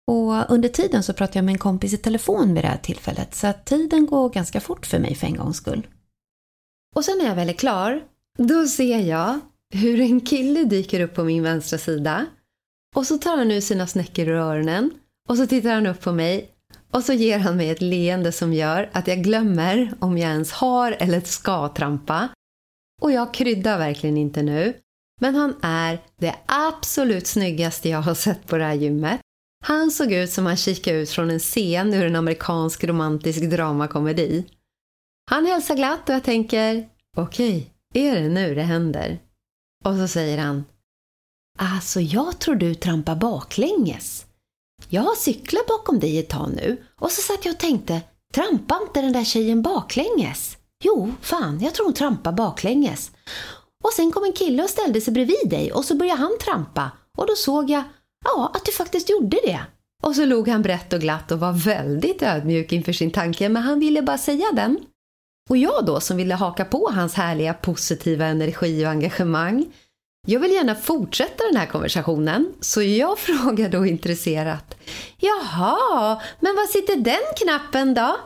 Och 0.07 0.51
under 0.51 0.69
tiden 0.69 1.03
så 1.03 1.13
pratar 1.13 1.37
jag 1.37 1.45
med 1.45 1.53
en 1.53 1.59
kompis 1.59 1.93
i 1.93 1.97
telefon 1.97 2.53
vid 2.53 2.63
det 2.63 2.67
här 2.67 2.77
tillfället 2.77 3.35
så 3.35 3.47
att 3.47 3.65
tiden 3.65 4.05
går 4.05 4.29
ganska 4.29 4.59
fort 4.59 4.85
för 4.85 4.99
mig 4.99 5.15
för 5.15 5.27
en 5.27 5.37
gångs 5.37 5.57
skull. 5.57 5.87
Och 6.95 7.05
sen 7.05 7.17
när 7.17 7.25
jag 7.25 7.35
väl 7.35 7.49
är 7.49 7.53
klar, 7.53 8.03
då 8.37 8.67
ser 8.67 8.99
jag 8.99 9.39
hur 9.73 10.01
en 10.01 10.21
kille 10.21 10.63
dyker 10.63 10.99
upp 10.99 11.15
på 11.15 11.23
min 11.23 11.43
vänstra 11.43 11.79
sida 11.79 12.25
och 12.95 13.07
så 13.07 13.17
tar 13.17 13.37
han 13.37 13.51
ur 13.51 13.61
sina 13.61 13.87
snäckor 13.87 14.27
ur 14.27 14.35
öronen 14.35 14.91
och 15.29 15.37
så 15.37 15.47
tittar 15.47 15.73
han 15.73 15.87
upp 15.87 16.01
på 16.01 16.11
mig 16.11 16.52
och 16.93 17.03
så 17.03 17.13
ger 17.13 17.39
han 17.39 17.57
mig 17.57 17.69
ett 17.69 17.81
leende 17.81 18.31
som 18.31 18.53
gör 18.53 18.89
att 18.93 19.07
jag 19.07 19.23
glömmer 19.23 19.93
om 19.99 20.17
jag 20.17 20.31
ens 20.31 20.51
har 20.51 20.91
eller 20.91 21.21
ska 21.21 21.67
trampa. 21.67 22.29
Och 23.01 23.11
jag 23.11 23.33
kryddar 23.33 23.77
verkligen 23.77 24.17
inte 24.17 24.43
nu. 24.43 24.73
Men 25.21 25.35
han 25.35 25.55
är 25.61 26.01
det 26.19 26.35
absolut 26.45 27.27
snyggaste 27.27 27.89
jag 27.89 28.01
har 28.01 28.13
sett 28.13 28.47
på 28.47 28.57
det 28.57 28.63
här 28.63 28.73
gymmet. 28.73 29.21
Han 29.65 29.91
såg 29.91 30.11
ut 30.11 30.31
som 30.31 30.45
han 30.45 30.57
kikade 30.57 30.97
ut 30.97 31.09
från 31.09 31.29
en 31.29 31.39
scen 31.39 31.93
ur 31.93 32.05
en 32.05 32.15
amerikansk 32.15 32.83
romantisk 32.83 33.41
dramakomedi. 33.41 34.45
Han 35.31 35.45
hälsar 35.45 35.75
glatt 35.75 36.09
och 36.09 36.15
jag 36.15 36.23
tänker, 36.23 36.89
okej, 37.17 37.71
okay, 37.91 38.03
är 38.07 38.21
det 38.21 38.29
nu 38.29 38.55
det 38.55 38.61
händer? 38.61 39.19
Och 39.83 39.95
så 39.95 40.07
säger 40.07 40.37
han, 40.37 40.65
alltså 41.59 42.01
jag 42.01 42.39
tror 42.39 42.55
du 42.55 42.75
trampar 42.75 43.15
baklänges. 43.15 44.22
Jag 44.93 45.01
har 45.01 45.15
cyklat 45.15 45.67
bakom 45.67 45.99
dig 45.99 46.19
ett 46.19 46.29
tag 46.29 46.49
nu 46.55 46.83
och 46.99 47.11
så 47.11 47.21
satt 47.21 47.45
jag 47.45 47.53
och 47.53 47.59
tänkte, 47.59 48.01
trampar 48.33 48.83
inte 48.83 49.01
den 49.01 49.13
där 49.13 49.23
tjejen 49.23 49.61
baklänges? 49.61 50.57
Jo, 50.83 51.11
fan, 51.21 51.59
jag 51.61 51.73
tror 51.73 51.85
hon 51.85 51.93
trampar 51.93 52.31
baklänges. 52.31 53.11
Och 53.83 53.93
sen 53.93 54.11
kom 54.11 54.23
en 54.23 54.33
kille 54.33 54.63
och 54.63 54.69
ställde 54.69 55.01
sig 55.01 55.13
bredvid 55.13 55.49
dig 55.49 55.71
och 55.71 55.85
så 55.85 55.95
började 55.95 56.19
han 56.19 56.37
trampa 56.41 56.91
och 57.17 57.27
då 57.27 57.33
såg 57.35 57.69
jag, 57.69 57.83
ja, 58.25 58.51
att 58.53 58.65
du 58.65 58.71
faktiskt 58.71 59.09
gjorde 59.09 59.37
det. 59.43 59.59
Och 60.03 60.15
så 60.15 60.25
log 60.25 60.47
han 60.47 60.61
brett 60.61 60.93
och 60.93 60.99
glatt 60.99 61.31
och 61.31 61.39
var 61.39 61.53
väldigt 61.53 62.21
ödmjuk 62.21 62.71
inför 62.71 62.93
sin 62.93 63.11
tanke, 63.11 63.49
men 63.49 63.63
han 63.63 63.79
ville 63.79 64.01
bara 64.01 64.17
säga 64.17 64.45
den. 64.53 64.79
Och 65.49 65.57
jag 65.57 65.85
då 65.85 65.99
som 65.99 66.17
ville 66.17 66.35
haka 66.35 66.65
på 66.65 66.89
hans 66.91 67.13
härliga 67.13 67.53
positiva 67.53 68.25
energi 68.25 68.85
och 68.85 68.89
engagemang, 68.89 69.65
jag 70.27 70.39
vill 70.39 70.51
gärna 70.51 70.75
fortsätta 70.75 71.43
den 71.51 71.57
här 71.57 71.65
konversationen, 71.65 72.53
så 72.59 72.81
jag 72.81 73.19
frågar 73.19 73.69
då 73.69 73.85
intresserat. 73.85 74.75
Jaha, 75.19 76.21
men 76.39 76.55
var 76.55 76.67
sitter 76.67 76.95
den 76.95 77.35
knappen 77.37 77.93
då? 77.93 78.17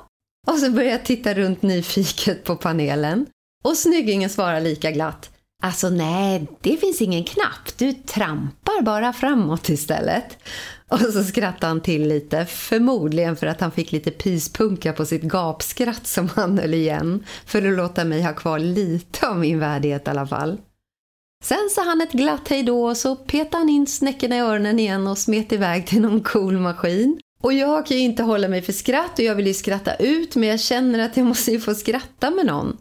Och 0.48 0.58
så 0.58 0.72
börjar 0.72 0.92
jag 0.92 1.06
titta 1.06 1.34
runt 1.34 1.62
nyfiket 1.62 2.44
på 2.44 2.56
panelen. 2.56 3.26
Och 3.64 3.78
snyggingen 3.78 4.30
svarar 4.30 4.62
lika 4.62 4.92
glatt. 4.92 5.30
Alltså 5.64 5.90
nej, 5.90 6.48
det 6.62 6.78
finns 6.78 7.02
ingen 7.02 7.24
knapp. 7.24 7.78
Du 7.78 7.94
trampar 7.94 8.82
bara 8.82 9.14
framåt 9.14 9.70
istället. 9.70 10.38
Och 10.88 11.00
så 11.00 11.24
skrattade 11.24 11.68
han 11.68 11.82
till 11.82 12.08
lite, 12.08 12.46
förmodligen 12.46 13.36
för 13.36 13.48
att 13.48 13.62
han 13.62 13.72
fick 13.72 13.92
lite 13.92 14.12
pyspunka 14.12 14.94
på 14.94 15.06
sitt 15.06 15.24
gapskratt 15.24 16.08
som 16.08 16.30
han 16.36 16.60
höll 16.60 16.74
igen. 16.74 17.26
För 17.46 17.68
att 17.68 17.78
låta 17.78 18.06
mig 18.06 18.22
ha 18.22 18.34
kvar 18.34 18.60
lite 18.60 19.28
av 19.28 19.40
min 19.40 19.60
värdighet 19.60 20.08
i 20.08 20.10
alla 20.10 20.28
fall. 20.28 20.58
Sen 21.44 21.70
sa 21.72 21.84
han 21.84 22.02
ett 22.02 22.12
glatt 22.12 22.48
hejdå 22.48 22.86
och 22.86 22.98
så 22.98 23.16
petade 23.16 23.58
han 23.58 23.70
in 23.70 23.88
snäckorna 23.88 24.36
i 24.36 24.40
öronen 24.40 24.80
igen 24.80 25.08
och 25.08 25.18
smet 25.18 25.52
iväg 25.52 25.88
till 25.88 26.02
någon 26.02 26.24
cool 26.24 26.58
maskin. 26.58 27.20
Och 27.42 27.54
jag 27.54 27.86
kan 27.86 27.98
ju 27.98 28.04
inte 28.04 28.24
hålla 28.24 28.48
mig 28.48 28.62
för 28.62 28.74
skratt 28.74 29.20
och 29.20 29.26
jag 29.26 29.36
vill 29.36 29.48
ju 29.48 29.54
skratta 29.54 29.96
ut 29.96 30.36
men 30.36 30.50
jag 30.50 30.60
känner 30.60 31.00
att 31.00 31.18
jag 31.18 31.26
måste 31.26 31.52
ju 31.52 31.60
få 31.60 31.76
skratta 31.76 32.32
med 32.32 32.46
någon. 32.46 32.78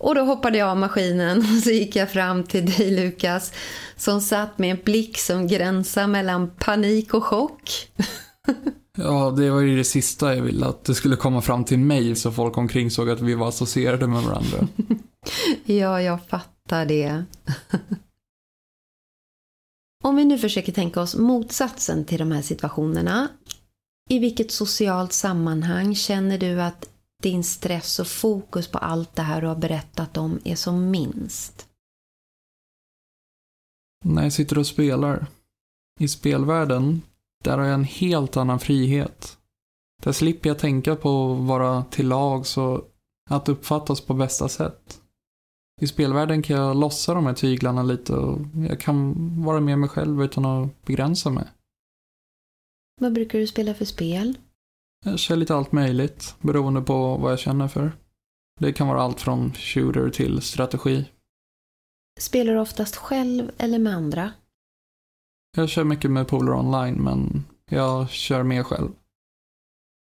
Och 0.00 0.14
då 0.14 0.20
hoppade 0.20 0.58
jag 0.58 0.68
av 0.68 0.76
maskinen 0.76 1.38
och 1.38 1.62
så 1.62 1.70
gick 1.70 1.96
jag 1.96 2.10
fram 2.10 2.44
till 2.44 2.66
dig 2.66 2.90
Lukas 2.90 3.52
som 3.96 4.20
satt 4.20 4.58
med 4.58 4.70
en 4.70 4.78
blick 4.84 5.18
som 5.18 5.46
gränsar 5.46 6.06
mellan 6.06 6.50
panik 6.58 7.14
och 7.14 7.24
chock. 7.24 7.70
ja, 8.98 9.34
det 9.36 9.50
var 9.50 9.60
ju 9.60 9.76
det 9.76 9.84
sista 9.84 10.34
jag 10.34 10.42
ville, 10.42 10.66
att 10.66 10.84
det 10.84 10.94
skulle 10.94 11.16
komma 11.16 11.42
fram 11.42 11.64
till 11.64 11.78
mig 11.78 12.16
så 12.16 12.32
folk 12.32 12.58
omkring 12.58 12.90
såg 12.90 13.10
att 13.10 13.20
vi 13.20 13.34
var 13.34 13.48
associerade 13.48 14.06
med 14.06 14.22
varandra. 14.22 14.68
ja, 15.64 16.02
jag 16.02 16.28
fattar 16.64 16.86
det. 16.86 17.24
Om 20.04 20.16
vi 20.16 20.24
nu 20.24 20.38
försöker 20.38 20.72
tänka 20.72 21.00
oss 21.00 21.16
motsatsen 21.16 22.04
till 22.04 22.18
de 22.18 22.32
här 22.32 22.42
situationerna. 22.42 23.28
I 24.10 24.18
vilket 24.18 24.50
socialt 24.50 25.12
sammanhang 25.12 25.94
känner 25.94 26.38
du 26.38 26.62
att 26.62 26.90
din 27.22 27.44
stress 27.44 27.98
och 27.98 28.06
fokus 28.06 28.68
på 28.68 28.78
allt 28.78 29.16
det 29.16 29.22
här 29.22 29.40
du 29.40 29.46
har 29.46 29.56
berättat 29.56 30.16
om 30.16 30.40
är 30.44 30.56
som 30.56 30.90
minst? 30.90 31.68
När 34.04 34.22
jag 34.22 34.32
sitter 34.32 34.58
och 34.58 34.66
spelar. 34.66 35.26
I 36.00 36.08
spelvärlden, 36.08 37.02
där 37.44 37.58
har 37.58 37.64
jag 37.64 37.74
en 37.74 37.84
helt 37.84 38.36
annan 38.36 38.60
frihet. 38.60 39.38
Där 40.02 40.12
slipper 40.12 40.50
jag 40.50 40.58
tänka 40.58 40.96
på 40.96 41.32
att 41.32 41.46
vara 41.46 41.84
till 41.84 42.08
lags 42.08 42.56
och 42.56 42.90
att 43.30 43.48
uppfattas 43.48 44.00
på 44.00 44.14
bästa 44.14 44.48
sätt. 44.48 45.03
I 45.84 45.86
spelvärlden 45.86 46.42
kan 46.42 46.56
jag 46.56 46.76
lossa 46.76 47.14
de 47.14 47.26
här 47.26 47.34
tyglarna 47.34 47.82
lite 47.82 48.12
och 48.12 48.38
jag 48.68 48.80
kan 48.80 49.14
vara 49.44 49.60
med 49.60 49.78
mig 49.78 49.88
själv 49.88 50.22
utan 50.22 50.44
att 50.44 50.84
begränsa 50.84 51.30
mig. 51.30 51.44
Vad 53.00 53.12
brukar 53.12 53.38
du 53.38 53.46
spela 53.46 53.74
för 53.74 53.84
spel? 53.84 54.38
Jag 55.04 55.18
kör 55.18 55.36
lite 55.36 55.54
allt 55.54 55.72
möjligt, 55.72 56.34
beroende 56.40 56.80
på 56.80 57.16
vad 57.16 57.32
jag 57.32 57.38
känner 57.38 57.68
för. 57.68 57.92
Det 58.60 58.72
kan 58.72 58.88
vara 58.88 59.02
allt 59.02 59.20
från 59.20 59.52
shooter 59.52 60.10
till 60.10 60.42
strategi. 60.42 61.04
Spelar 62.20 62.54
du 62.54 62.60
oftast 62.60 62.96
själv 62.96 63.50
eller 63.58 63.78
med 63.78 63.94
andra? 63.94 64.32
Jag 65.56 65.68
kör 65.68 65.84
mycket 65.84 66.10
med 66.10 66.28
polare 66.28 66.56
online, 66.56 66.94
men 66.94 67.44
jag 67.70 68.10
kör 68.10 68.42
mer 68.42 68.62
själv. 68.62 68.90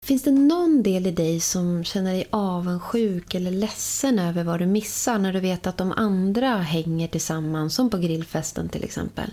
Finns 0.04 0.24
det 0.24 0.32
någon 0.32 0.84
del 0.84 1.08
i 1.08 1.12
dig 1.12 1.40
som 1.40 1.84
känner 1.84 2.14
dig 2.14 2.28
avundsjuk 2.30 3.36
eller 3.36 3.52
ledsen 3.52 4.20
över 4.20 4.44
vad 4.44 4.60
du 4.60 4.66
missar 4.66 5.20
när 5.20 5.34
du 5.34 5.40
vet 5.40 5.68
att 5.68 5.78
de 5.78 5.92
andra 5.92 6.58
hänger 6.58 7.08
tillsammans, 7.08 7.76
som 7.76 7.90
på 7.90 7.98
grillfesten 7.98 8.70
till 8.70 8.84
exempel? 8.84 9.32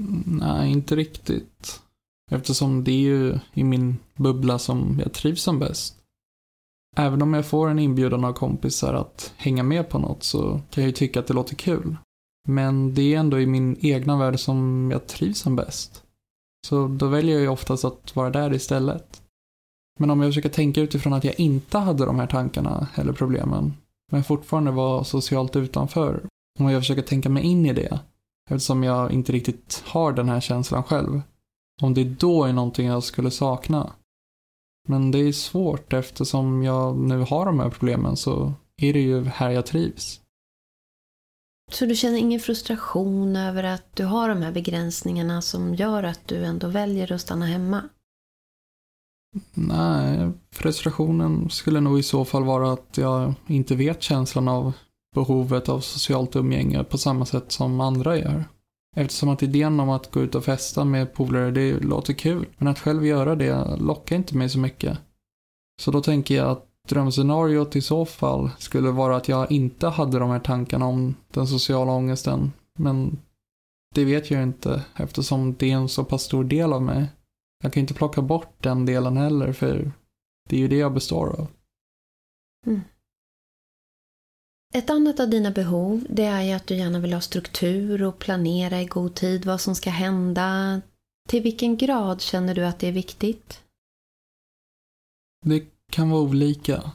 Mm, 0.00 0.38
nej, 0.42 0.70
inte 0.72 0.96
riktigt. 0.96 1.80
Eftersom 2.30 2.84
det 2.84 2.90
är 2.90 3.00
ju 3.00 3.38
i 3.54 3.64
min 3.64 3.96
bubbla 4.16 4.58
som 4.58 5.00
jag 5.04 5.12
trivs 5.12 5.42
som 5.42 5.58
bäst. 5.58 5.96
Även 6.96 7.22
om 7.22 7.34
jag 7.34 7.46
får 7.46 7.68
en 7.68 7.78
inbjudan 7.78 8.24
av 8.24 8.32
kompisar 8.32 8.94
att 8.94 9.32
hänga 9.36 9.62
med 9.62 9.88
på 9.88 9.98
något 9.98 10.22
så 10.22 10.60
kan 10.70 10.84
jag 10.84 10.88
ju 10.88 10.92
tycka 10.92 11.20
att 11.20 11.26
det 11.26 11.34
låter 11.34 11.56
kul. 11.56 11.96
Men 12.46 12.94
det 12.94 13.14
är 13.14 13.18
ändå 13.18 13.40
i 13.40 13.46
min 13.46 13.76
egna 13.80 14.18
värld 14.18 14.40
som 14.40 14.88
jag 14.92 15.06
trivs 15.06 15.38
som 15.38 15.56
bäst. 15.56 16.04
Så 16.66 16.88
då 16.88 17.06
väljer 17.06 17.34
jag 17.34 17.42
ju 17.42 17.48
oftast 17.48 17.84
att 17.84 18.16
vara 18.16 18.30
där 18.30 18.54
istället. 18.54 19.22
Men 20.00 20.10
om 20.10 20.20
jag 20.20 20.28
försöker 20.28 20.48
tänka 20.48 20.80
utifrån 20.80 21.12
att 21.12 21.24
jag 21.24 21.40
inte 21.40 21.78
hade 21.78 22.06
de 22.06 22.18
här 22.18 22.26
tankarna 22.26 22.88
eller 22.94 23.12
problemen, 23.12 23.74
men 24.12 24.24
fortfarande 24.24 24.70
var 24.70 25.04
socialt 25.04 25.56
utanför, 25.56 26.26
om 26.58 26.70
jag 26.70 26.82
försöker 26.82 27.02
tänka 27.02 27.28
mig 27.28 27.42
in 27.42 27.66
i 27.66 27.72
det, 27.72 28.00
eftersom 28.50 28.82
jag 28.82 29.12
inte 29.12 29.32
riktigt 29.32 29.82
har 29.86 30.12
den 30.12 30.28
här 30.28 30.40
känslan 30.40 30.82
själv, 30.82 31.22
om 31.82 31.94
det 31.94 32.04
då 32.04 32.44
är 32.44 32.52
någonting 32.52 32.86
jag 32.86 33.02
skulle 33.02 33.30
sakna. 33.30 33.92
Men 34.88 35.10
det 35.10 35.18
är 35.18 35.32
svårt 35.32 35.92
eftersom 35.92 36.62
jag 36.62 36.96
nu 36.96 37.18
har 37.18 37.46
de 37.46 37.60
här 37.60 37.70
problemen 37.70 38.16
så 38.16 38.52
är 38.76 38.92
det 38.92 39.00
ju 39.00 39.24
här 39.24 39.50
jag 39.50 39.66
trivs. 39.66 40.20
Så 41.68 41.86
du 41.86 41.94
känner 41.94 42.18
ingen 42.18 42.40
frustration 42.40 43.36
över 43.36 43.64
att 43.64 43.96
du 43.96 44.04
har 44.04 44.28
de 44.28 44.42
här 44.42 44.52
begränsningarna 44.52 45.42
som 45.42 45.74
gör 45.74 46.02
att 46.02 46.28
du 46.28 46.44
ändå 46.44 46.68
väljer 46.68 47.12
att 47.12 47.20
stanna 47.20 47.46
hemma? 47.46 47.82
Nej, 49.54 50.30
frustrationen 50.52 51.50
skulle 51.50 51.80
nog 51.80 51.98
i 51.98 52.02
så 52.02 52.24
fall 52.24 52.44
vara 52.44 52.72
att 52.72 52.98
jag 52.98 53.34
inte 53.46 53.76
vet 53.76 54.02
känslan 54.02 54.48
av 54.48 54.72
behovet 55.14 55.68
av 55.68 55.80
socialt 55.80 56.36
umgänge 56.36 56.84
på 56.84 56.98
samma 56.98 57.26
sätt 57.26 57.52
som 57.52 57.80
andra 57.80 58.16
gör. 58.16 58.44
Eftersom 58.96 59.28
att 59.28 59.42
idén 59.42 59.80
om 59.80 59.90
att 59.90 60.10
gå 60.10 60.20
ut 60.20 60.34
och 60.34 60.44
festa 60.44 60.84
med 60.84 61.14
polare, 61.14 61.50
det 61.50 61.80
låter 61.80 62.12
kul. 62.12 62.46
Men 62.58 62.68
att 62.68 62.78
själv 62.78 63.06
göra 63.06 63.34
det 63.34 63.76
lockar 63.76 64.16
inte 64.16 64.36
mig 64.36 64.48
så 64.48 64.58
mycket. 64.58 64.98
Så 65.80 65.90
då 65.90 66.00
tänker 66.02 66.34
jag 66.36 66.50
att 66.50 66.67
drömscenariot 66.88 67.76
i 67.76 67.80
så 67.80 68.04
fall 68.04 68.50
skulle 68.58 68.90
vara 68.90 69.16
att 69.16 69.28
jag 69.28 69.52
inte 69.52 69.88
hade 69.88 70.18
de 70.18 70.30
här 70.30 70.40
tankarna 70.40 70.86
om 70.86 71.14
den 71.28 71.46
sociala 71.46 71.92
ångesten. 71.92 72.52
Men 72.78 73.18
det 73.94 74.04
vet 74.04 74.30
jag 74.30 74.42
inte 74.42 74.84
eftersom 74.94 75.54
det 75.58 75.70
är 75.70 75.76
en 75.76 75.88
så 75.88 76.04
pass 76.04 76.22
stor 76.22 76.44
del 76.44 76.72
av 76.72 76.82
mig. 76.82 77.06
Jag 77.62 77.72
kan 77.72 77.80
inte 77.80 77.94
plocka 77.94 78.22
bort 78.22 78.62
den 78.62 78.86
delen 78.86 79.16
heller 79.16 79.52
för 79.52 79.92
det 80.48 80.56
är 80.56 80.60
ju 80.60 80.68
det 80.68 80.76
jag 80.76 80.94
består 80.94 81.26
av. 81.26 81.46
Mm. 82.66 82.80
Ett 84.74 84.90
annat 84.90 85.20
av 85.20 85.30
dina 85.30 85.50
behov 85.50 86.06
det 86.10 86.24
är 86.24 86.42
ju 86.42 86.52
att 86.52 86.66
du 86.66 86.76
gärna 86.76 86.98
vill 86.98 87.12
ha 87.12 87.20
struktur 87.20 88.02
och 88.02 88.18
planera 88.18 88.82
i 88.82 88.86
god 88.86 89.14
tid 89.14 89.46
vad 89.46 89.60
som 89.60 89.74
ska 89.74 89.90
hända. 89.90 90.80
Till 91.28 91.42
vilken 91.42 91.76
grad 91.76 92.20
känner 92.20 92.54
du 92.54 92.66
att 92.66 92.78
det 92.78 92.88
är 92.88 92.92
viktigt? 92.92 93.62
Det 95.44 95.66
kan 95.92 96.10
vara 96.10 96.22
olika. 96.22 96.92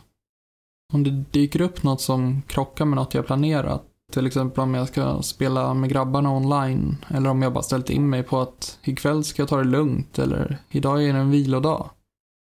Om 0.93 1.03
det 1.03 1.11
dyker 1.11 1.61
upp 1.61 1.83
något 1.83 2.01
som 2.01 2.41
krockar 2.41 2.85
med 2.85 2.95
något 2.95 3.13
jag 3.13 3.25
planerat 3.25 3.85
Till 4.11 4.27
exempel 4.27 4.63
om 4.63 4.73
jag 4.73 4.87
ska 4.87 5.21
spela 5.21 5.73
med 5.73 5.89
grabbarna 5.89 6.31
online 6.31 7.05
eller 7.07 7.29
om 7.29 7.41
jag 7.41 7.53
bara 7.53 7.63
ställt 7.63 7.89
in 7.89 8.09
mig 8.09 8.23
på 8.23 8.39
att 8.39 8.79
ikväll 8.83 9.23
ska 9.23 9.41
jag 9.41 9.49
ta 9.49 9.57
det 9.57 9.63
lugnt 9.63 10.19
eller 10.19 10.57
idag 10.69 11.03
är 11.03 11.13
det 11.13 11.19
en 11.19 11.31
vilodag. 11.31 11.89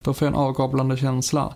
Då 0.03 0.13
får 0.13 0.25
jag 0.25 0.33
en 0.33 0.39
avkopplande 0.39 0.97
känsla. 0.97 1.55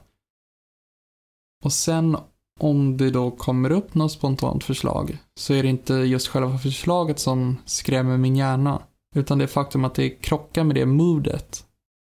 Och 1.63 1.73
sen 1.73 2.17
om 2.59 2.97
det 2.97 3.09
då 3.09 3.31
kommer 3.31 3.71
upp 3.71 3.95
något 3.95 4.11
spontant 4.11 4.63
förslag 4.63 5.17
så 5.39 5.53
är 5.53 5.63
det 5.63 5.69
inte 5.69 5.93
just 5.93 6.27
själva 6.27 6.57
förslaget 6.57 7.19
som 7.19 7.57
skrämmer 7.65 8.17
min 8.17 8.35
hjärna. 8.35 8.81
Utan 9.15 9.37
det 9.37 9.47
faktum 9.47 9.85
att 9.85 9.95
det 9.95 10.09
krockar 10.09 10.63
med 10.63 10.75
det 10.75 10.85
moodet. 10.85 11.65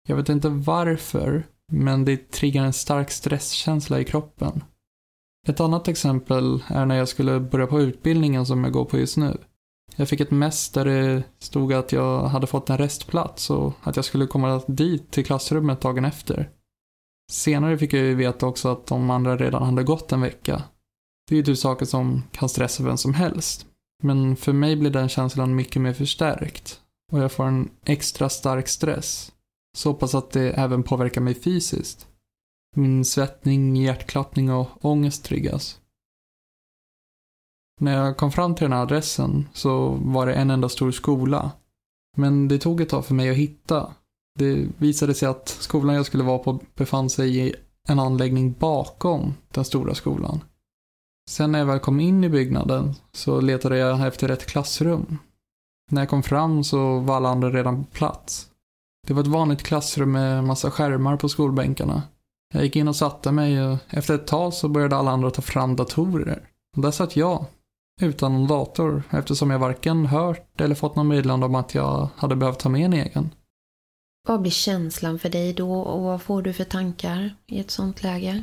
Jag 0.09 0.17
vet 0.17 0.29
inte 0.29 0.49
varför, 0.49 1.47
men 1.73 2.05
det 2.05 2.31
triggar 2.31 2.65
en 2.65 2.73
stark 2.73 3.11
stresskänsla 3.11 4.01
i 4.01 4.05
kroppen. 4.05 4.65
Ett 5.49 5.61
annat 5.61 5.89
exempel 5.89 6.63
är 6.67 6.87
när 6.87 6.97
jag 6.97 7.09
skulle 7.09 7.41
börja 7.41 7.67
på 7.67 7.81
utbildningen 7.81 8.47
som 8.47 8.65
jag 8.65 8.73
går 8.73 8.85
på 8.85 8.99
just 8.99 9.17
nu. 9.17 9.39
Jag 9.97 10.09
fick 10.09 10.21
ett 10.21 10.31
mess 10.31 10.71
där 10.71 10.85
det 10.85 11.23
stod 11.39 11.73
att 11.73 11.93
jag 11.93 12.25
hade 12.25 12.47
fått 12.47 12.71
en 12.71 12.79
restplats 12.79 13.51
och 13.51 13.75
att 13.83 13.97
jag 13.97 14.05
skulle 14.05 14.27
komma 14.27 14.63
dit 14.67 15.11
till 15.11 15.25
klassrummet 15.25 15.81
dagen 15.81 16.05
efter. 16.05 16.51
Senare 17.33 17.79
fick 17.79 17.93
jag 17.93 18.03
ju 18.03 18.15
veta 18.15 18.47
också 18.47 18.69
att 18.69 18.87
de 18.87 19.11
andra 19.11 19.37
redan 19.37 19.63
hade 19.63 19.83
gått 19.83 20.13
en 20.13 20.21
vecka. 20.21 20.63
Det 21.29 21.35
är 21.35 21.37
ju 21.37 21.43
typ 21.43 21.59
saker 21.59 21.87
som 21.87 22.23
kan 22.33 22.49
stressa 22.49 22.83
vem 22.83 22.97
som 22.97 23.15
helst. 23.15 23.67
Men 24.03 24.37
för 24.37 24.53
mig 24.53 24.77
blir 24.77 24.91
den 24.91 25.09
känslan 25.09 25.55
mycket 25.55 25.83
mer 25.83 25.93
förstärkt. 25.93 26.81
Och 27.13 27.19
jag 27.19 27.33
får 27.33 27.45
en 27.45 27.71
extra 27.85 28.29
stark 28.29 28.69
stress. 28.69 29.32
Så 29.77 29.95
pass 29.95 30.15
att 30.15 30.31
det 30.31 30.51
även 30.51 30.83
påverkar 30.83 31.21
mig 31.21 31.35
fysiskt. 31.35 32.09
Min 32.77 33.05
svettning, 33.05 33.77
hjärtklappning 33.77 34.53
och 34.53 34.69
ångest 34.81 35.25
triggas. 35.25 35.81
När 37.81 37.97
jag 37.97 38.17
kom 38.17 38.33
fram 38.33 38.55
till 38.55 38.65
den 38.65 38.73
här 38.73 38.83
adressen 38.83 39.49
så 39.53 39.89
var 39.89 40.27
det 40.27 40.35
en 40.35 40.51
enda 40.51 40.69
stor 40.69 40.91
skola. 40.91 41.51
Men 42.17 42.49
det 42.49 42.59
tog 42.59 42.81
ett 42.81 42.89
tag 42.89 43.07
för 43.07 43.15
mig 43.15 43.31
att 43.31 43.37
hitta. 43.37 43.93
Det 44.39 44.69
visade 44.79 45.15
sig 45.15 45.29
att 45.29 45.49
skolan 45.49 45.95
jag 45.95 46.07
skulle 46.07 46.25
vara 46.25 46.39
på 46.39 46.61
befann 46.75 47.11
sig 47.11 47.39
i 47.39 47.55
en 47.89 47.99
anläggning 47.99 48.53
bakom 48.53 49.35
den 49.51 49.65
stora 49.65 49.95
skolan. 49.95 50.45
Sen 51.31 51.53
när 51.53 51.59
jag 51.59 51.67
väl 51.67 51.79
kom 51.79 52.01
in 52.01 52.25
i 52.25 52.29
byggnaden 52.29 52.95
så 53.13 53.41
letade 53.41 53.79
jag 53.79 54.07
efter 54.07 54.29
ett 54.29 54.47
klassrum. 54.47 55.19
När 55.91 56.03
jag 56.03 56.09
kom 56.09 56.23
fram 56.23 56.65
så 56.65 56.99
var 56.99 57.17
alla 57.17 57.29
andra 57.29 57.51
redan 57.51 57.85
på 57.85 57.91
plats. 57.91 58.52
Det 59.07 59.15
var 59.15 59.23
ett 59.23 59.29
vanligt 59.29 59.63
klassrum 59.63 60.13
med 60.13 60.45
massa 60.45 60.71
skärmar 60.71 61.17
på 61.17 61.29
skolbänkarna. 61.29 62.03
Jag 62.55 62.65
gick 62.65 62.77
in 62.77 62.89
och 62.89 62.97
satte 62.97 63.33
mig 63.33 63.67
och 63.67 63.79
efter 63.91 64.15
ett 64.15 64.27
tag 64.27 64.55
så 64.55 64.69
började 64.69 64.97
alla 64.97 65.11
andra 65.11 65.31
ta 65.31 65.43
fram 65.43 65.77
datorer. 65.77 66.49
Och 66.77 66.83
där 66.83 66.91
satt 66.91 67.17
jag, 67.17 67.45
utan 68.01 68.33
någon 68.33 68.47
dator, 68.47 69.03
eftersom 69.11 69.51
jag 69.51 69.59
varken 69.59 70.07
hört 70.07 70.61
eller 70.61 70.75
fått 70.75 70.97
någon 70.97 71.09
meddelande 71.09 71.47
om 71.47 71.55
att 71.55 71.75
jag 71.75 72.09
hade 72.17 72.37
behövt 72.37 72.59
ta 72.59 72.69
med 72.69 72.85
en 72.85 72.93
egen. 72.93 73.35
Vad 74.29 74.43
blir 74.43 74.51
känslan 74.51 75.19
för 75.19 75.29
dig 75.29 75.53
då 75.53 75.81
och 75.81 76.03
vad 76.03 76.23
får 76.23 76.43
du 76.43 76.53
för 76.53 76.65
tankar 76.65 77.37
i 77.47 77.61
ett 77.61 77.71
sånt 77.71 78.03
läge? 78.03 78.43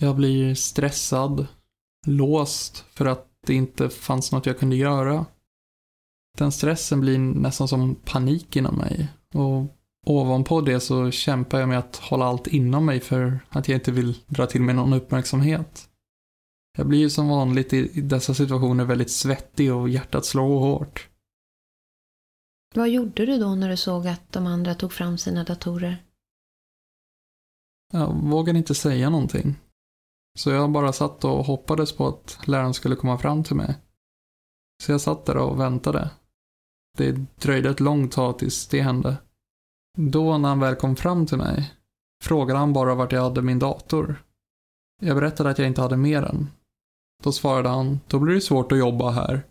Jag 0.00 0.16
blir 0.16 0.54
stressad, 0.54 1.46
låst 2.06 2.84
för 2.94 3.06
att 3.06 3.26
det 3.46 3.54
inte 3.54 3.88
fanns 3.88 4.32
något 4.32 4.46
jag 4.46 4.58
kunde 4.58 4.76
göra. 4.76 5.26
Den 6.36 6.52
stressen 6.52 7.00
blir 7.00 7.18
nästan 7.18 7.68
som 7.68 7.94
panik 7.94 8.56
inom 8.56 8.74
mig 8.74 9.08
och 9.34 9.76
ovanpå 10.06 10.60
det 10.60 10.80
så 10.80 11.10
kämpar 11.10 11.58
jag 11.58 11.68
med 11.68 11.78
att 11.78 11.96
hålla 11.96 12.24
allt 12.24 12.46
inom 12.46 12.86
mig 12.86 13.00
för 13.00 13.40
att 13.48 13.68
jag 13.68 13.76
inte 13.76 13.92
vill 13.92 14.18
dra 14.26 14.46
till 14.46 14.62
mig 14.62 14.74
någon 14.74 14.92
uppmärksamhet. 14.92 15.88
Jag 16.78 16.88
blir 16.88 16.98
ju 16.98 17.10
som 17.10 17.28
vanligt 17.28 17.72
i 17.72 18.00
dessa 18.00 18.34
situationer 18.34 18.84
väldigt 18.84 19.10
svettig 19.10 19.74
och 19.74 19.88
hjärtat 19.88 20.24
slår 20.24 20.60
hårt. 20.60 21.08
Vad 22.74 22.88
gjorde 22.88 23.26
du 23.26 23.38
då 23.38 23.54
när 23.54 23.68
du 23.68 23.76
såg 23.76 24.06
att 24.06 24.32
de 24.32 24.46
andra 24.46 24.74
tog 24.74 24.92
fram 24.92 25.18
sina 25.18 25.44
datorer? 25.44 26.04
Jag 27.92 28.14
vågade 28.14 28.58
inte 28.58 28.74
säga 28.74 29.10
någonting. 29.10 29.54
Så 30.38 30.50
jag 30.50 30.70
bara 30.70 30.92
satt 30.92 31.24
och 31.24 31.44
hoppades 31.44 31.92
på 31.92 32.08
att 32.08 32.38
läraren 32.46 32.74
skulle 32.74 32.96
komma 32.96 33.18
fram 33.18 33.44
till 33.44 33.56
mig. 33.56 33.74
Så 34.82 34.92
jag 34.92 35.00
satt 35.00 35.26
där 35.26 35.36
och 35.36 35.60
väntade. 35.60 36.10
Det 36.96 37.12
dröjde 37.36 37.70
ett 37.70 37.80
långt 37.80 38.12
tag 38.12 38.38
tills 38.38 38.68
det 38.68 38.80
hände. 38.80 39.16
Då 39.98 40.38
när 40.38 40.48
han 40.48 40.60
väl 40.60 40.76
kom 40.76 40.96
fram 40.96 41.26
till 41.26 41.38
mig 41.38 41.74
frågade 42.24 42.58
han 42.58 42.72
bara 42.72 42.94
vart 42.94 43.12
jag 43.12 43.22
hade 43.22 43.42
min 43.42 43.58
dator. 43.58 44.24
Jag 45.02 45.16
berättade 45.16 45.50
att 45.50 45.58
jag 45.58 45.66
inte 45.68 45.82
hade 45.82 45.96
med 45.96 46.22
den. 46.22 46.50
Då 47.22 47.32
svarade 47.32 47.68
han, 47.68 48.00
då 48.06 48.18
blir 48.18 48.34
det 48.34 48.40
svårt 48.40 48.72
att 48.72 48.78
jobba 48.78 49.10
här. 49.10 49.42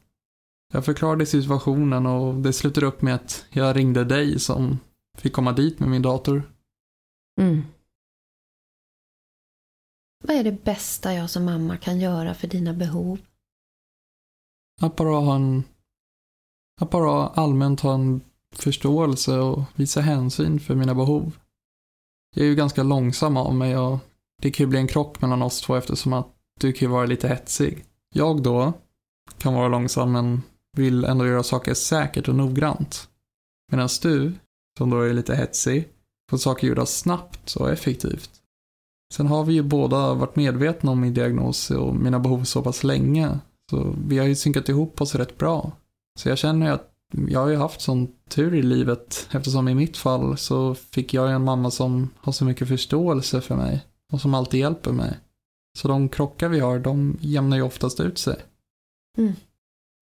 Jag 0.74 0.86
förklarade 0.86 1.26
situationen 1.26 2.06
och 2.06 2.36
det 2.36 2.54
slutade 2.54 2.86
upp 2.86 3.02
med 3.02 3.16
att 3.16 3.46
jag 3.50 3.76
ringde 3.76 4.04
dig 4.04 4.40
som 4.40 4.80
fick 5.18 5.34
komma 5.34 5.52
dit 5.52 5.80
med 5.80 5.90
min 5.90 6.02
dator. 6.02 6.44
Mm. 7.42 7.62
Vad 10.24 10.38
är 10.38 10.44
det 10.44 10.64
bästa 10.64 11.14
jag 11.14 11.30
som 11.30 11.46
mamma 11.46 11.78
kan 11.78 12.00
göra 12.00 12.34
för 12.34 12.48
dina 12.48 12.74
behov? 12.74 13.20
Att 14.82 14.96
bara 14.96 15.10
ha 15.10 15.36
en... 15.36 15.64
Att 16.82 16.90
bara 16.90 17.28
allmänt 17.28 17.82
ha 17.82 17.94
en 17.94 18.22
förståelse 18.56 19.40
och 19.40 19.64
visa 19.76 20.02
hänsyn 20.02 20.60
för 20.60 20.76
mina 20.76 20.96
behov. 20.96 21.38
Jag 22.36 22.46
är 22.46 22.50
ju 22.50 22.56
ganska 22.56 22.84
långsam 22.84 23.38
av 23.38 23.56
mig 23.56 23.78
och 23.78 24.00
det 24.42 24.52
kan 24.52 24.64
ju 24.64 24.70
bli 24.70 24.80
en 24.80 24.88
krock 24.88 25.22
mellan 25.22 25.42
oss 25.42 25.62
två 25.62 25.76
eftersom 25.76 26.14
att 26.14 26.28
du 26.60 26.74
kan 26.74 26.88
ju 26.88 26.92
vara 26.92 27.06
lite 27.06 27.28
hetsig. 27.28 27.86
Jag 28.14 28.44
då 28.44 28.74
kan 29.38 29.54
vara 29.54 29.68
långsam 29.68 30.12
men 30.12 30.42
vill 30.78 31.06
ändå 31.06 31.28
göra 31.28 31.44
saker 31.44 31.74
säkert 31.74 32.28
och 32.28 32.36
noggrant. 32.36 33.10
Medan 33.72 33.90
du, 34.02 34.34
som 34.78 34.90
då 34.90 35.02
är 35.02 35.14
lite 35.14 35.36
hetsig, 35.36 35.88
får 36.30 36.38
saker 36.38 36.68
gjorda 36.68 36.86
snabbt 36.86 37.56
och 37.56 37.72
effektivt. 37.72 38.30
Sen 39.14 39.28
har 39.28 39.44
vi 39.44 39.54
ju 39.54 39.64
båda 39.64 40.14
varit 40.14 40.36
medvetna 40.36 40.92
om 40.92 41.02
min 41.02 41.14
diagnos 41.14 41.72
och 41.72 41.96
mina 41.96 42.20
behov 42.20 42.44
så 42.44 42.62
pass 42.62 42.84
länge. 42.84 43.40
Så 43.72 43.96
vi 44.08 44.18
har 44.18 44.26
ju 44.26 44.36
synkat 44.36 44.70
ihop 44.70 45.02
oss 45.02 45.16
rätt 45.16 45.38
bra. 45.38 45.72
Så 46.20 46.30
jag 46.30 46.38
känner 46.38 46.66
ju 46.66 46.74
att 46.74 46.92
jag 47.28 47.40
har 47.40 47.50
ju 47.50 47.56
haft 47.56 47.82
sån 47.82 48.08
tur 48.30 48.54
i 48.54 48.62
livet 48.62 49.30
eftersom 49.32 49.68
i 49.68 49.76
mitt 49.76 49.98
fall 49.98 50.38
så 50.38 50.76
fick 50.76 51.14
jag 51.14 51.32
en 51.32 51.44
mamma 51.44 51.72
som 51.72 52.10
har 52.18 52.32
så 52.32 52.46
mycket 52.46 52.68
förståelse 52.68 53.42
för 53.42 53.56
mig 53.56 53.86
och 54.14 54.22
som 54.22 54.34
alltid 54.34 54.60
hjälper 54.60 54.92
mig. 54.92 55.20
Så 55.78 55.88
de 55.88 56.10
krockar 56.10 56.50
vi 56.50 56.60
har, 56.60 56.80
de 56.80 57.18
jämnar 57.22 57.58
ju 57.58 57.64
oftast 57.64 58.00
ut 58.00 58.18
sig. 58.18 58.36
Mm. 59.18 59.34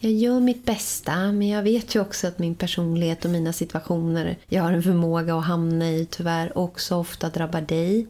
Jag 0.01 0.11
gör 0.11 0.39
mitt 0.39 0.65
bästa, 0.65 1.31
men 1.31 1.47
jag 1.47 1.63
vet 1.63 1.95
ju 1.95 2.01
också 2.01 2.27
att 2.27 2.39
min 2.39 2.55
personlighet 2.55 3.25
och 3.25 3.31
mina 3.31 3.53
situationer 3.53 4.37
jag 4.47 4.63
har 4.63 4.71
en 4.71 4.83
förmåga 4.83 5.35
att 5.35 5.45
hamna 5.45 5.91
i 5.91 6.05
tyvärr 6.05 6.57
också 6.57 6.95
ofta 6.95 7.29
drabbar 7.29 7.61
dig. 7.61 8.07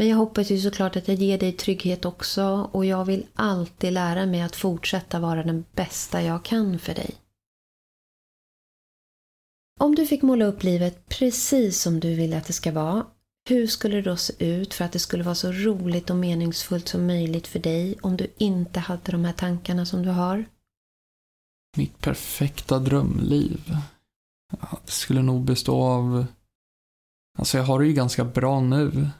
Men 0.00 0.08
jag 0.08 0.16
hoppas 0.16 0.50
ju 0.50 0.58
såklart 0.58 0.96
att 0.96 1.08
jag 1.08 1.16
ger 1.16 1.38
dig 1.38 1.52
trygghet 1.52 2.04
också 2.04 2.70
och 2.72 2.84
jag 2.84 3.04
vill 3.04 3.26
alltid 3.34 3.92
lära 3.92 4.26
mig 4.26 4.40
att 4.40 4.56
fortsätta 4.56 5.20
vara 5.20 5.42
den 5.42 5.64
bästa 5.72 6.22
jag 6.22 6.44
kan 6.44 6.78
för 6.78 6.94
dig. 6.94 7.14
Om 9.80 9.94
du 9.94 10.06
fick 10.06 10.22
måla 10.22 10.44
upp 10.44 10.62
livet 10.62 11.08
precis 11.08 11.80
som 11.80 12.00
du 12.00 12.14
vill 12.14 12.34
att 12.34 12.46
det 12.46 12.52
ska 12.52 12.72
vara, 12.72 13.06
hur 13.48 13.66
skulle 13.66 13.96
det 13.96 14.02
då 14.02 14.16
se 14.16 14.32
ut 14.38 14.74
för 14.74 14.84
att 14.84 14.92
det 14.92 14.98
skulle 14.98 15.24
vara 15.24 15.34
så 15.34 15.52
roligt 15.52 16.10
och 16.10 16.16
meningsfullt 16.16 16.88
som 16.88 17.06
möjligt 17.06 17.46
för 17.46 17.58
dig 17.58 17.98
om 18.00 18.16
du 18.16 18.26
inte 18.38 18.80
hade 18.80 19.12
de 19.12 19.24
här 19.24 19.32
tankarna 19.32 19.86
som 19.86 20.02
du 20.02 20.10
har? 20.10 20.44
Mitt 21.76 21.98
perfekta 21.98 22.78
drömliv? 22.78 23.76
Ja, 24.60 24.78
det 24.84 24.92
skulle 24.92 25.22
nog 25.22 25.44
bestå 25.44 25.82
av... 25.82 26.26
Alltså 27.38 27.58
jag 27.58 27.64
har 27.64 27.80
det 27.80 27.86
ju 27.86 27.92
ganska 27.92 28.24
bra 28.24 28.60
nu. 28.60 29.10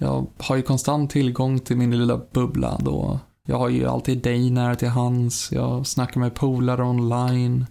Jag 0.00 0.26
har 0.38 0.56
ju 0.56 0.62
konstant 0.62 1.10
tillgång 1.10 1.58
till 1.58 1.76
min 1.76 1.98
lilla 1.98 2.20
bubbla 2.32 2.78
då. 2.80 3.18
Jag 3.48 3.58
har 3.58 3.68
ju 3.68 3.86
alltid 3.86 4.22
dig 4.22 4.50
nära 4.50 4.74
till 4.74 4.88
hands. 4.88 5.52
Jag 5.52 5.86
snackar 5.86 6.20
med 6.20 6.34
polare 6.34 6.82
online. 6.82 7.66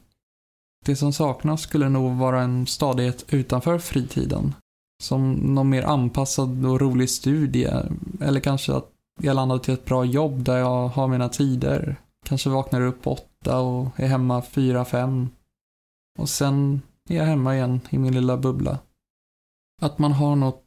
Det 0.85 0.95
som 0.95 1.13
saknas 1.13 1.61
skulle 1.61 1.89
nog 1.89 2.17
vara 2.17 2.41
en 2.41 2.67
stadighet 2.67 3.25
utanför 3.33 3.79
fritiden. 3.79 4.53
Som 5.03 5.31
någon 5.31 5.69
mer 5.69 5.83
anpassad 5.83 6.65
och 6.65 6.81
rolig 6.81 7.09
studie. 7.09 7.71
Eller 8.21 8.39
kanske 8.39 8.73
att 8.73 8.91
jag 9.21 9.35
landar 9.35 9.57
till 9.57 9.73
ett 9.73 9.85
bra 9.85 10.05
jobb 10.05 10.43
där 10.43 10.57
jag 10.57 10.88
har 10.88 11.07
mina 11.07 11.29
tider. 11.29 11.95
Kanske 12.25 12.49
vaknar 12.49 12.81
upp 12.81 13.07
åtta 13.07 13.59
och 13.59 13.99
är 13.99 14.07
hemma 14.07 14.41
fyra, 14.41 14.85
fem. 14.85 15.29
Och 16.19 16.29
sen 16.29 16.81
är 17.09 17.15
jag 17.15 17.25
hemma 17.25 17.55
igen 17.55 17.79
i 17.89 17.97
min 17.97 18.13
lilla 18.13 18.38
bubbla. 18.38 18.79
Att 19.81 19.99
man 19.99 20.11
har 20.11 20.35
något 20.35 20.64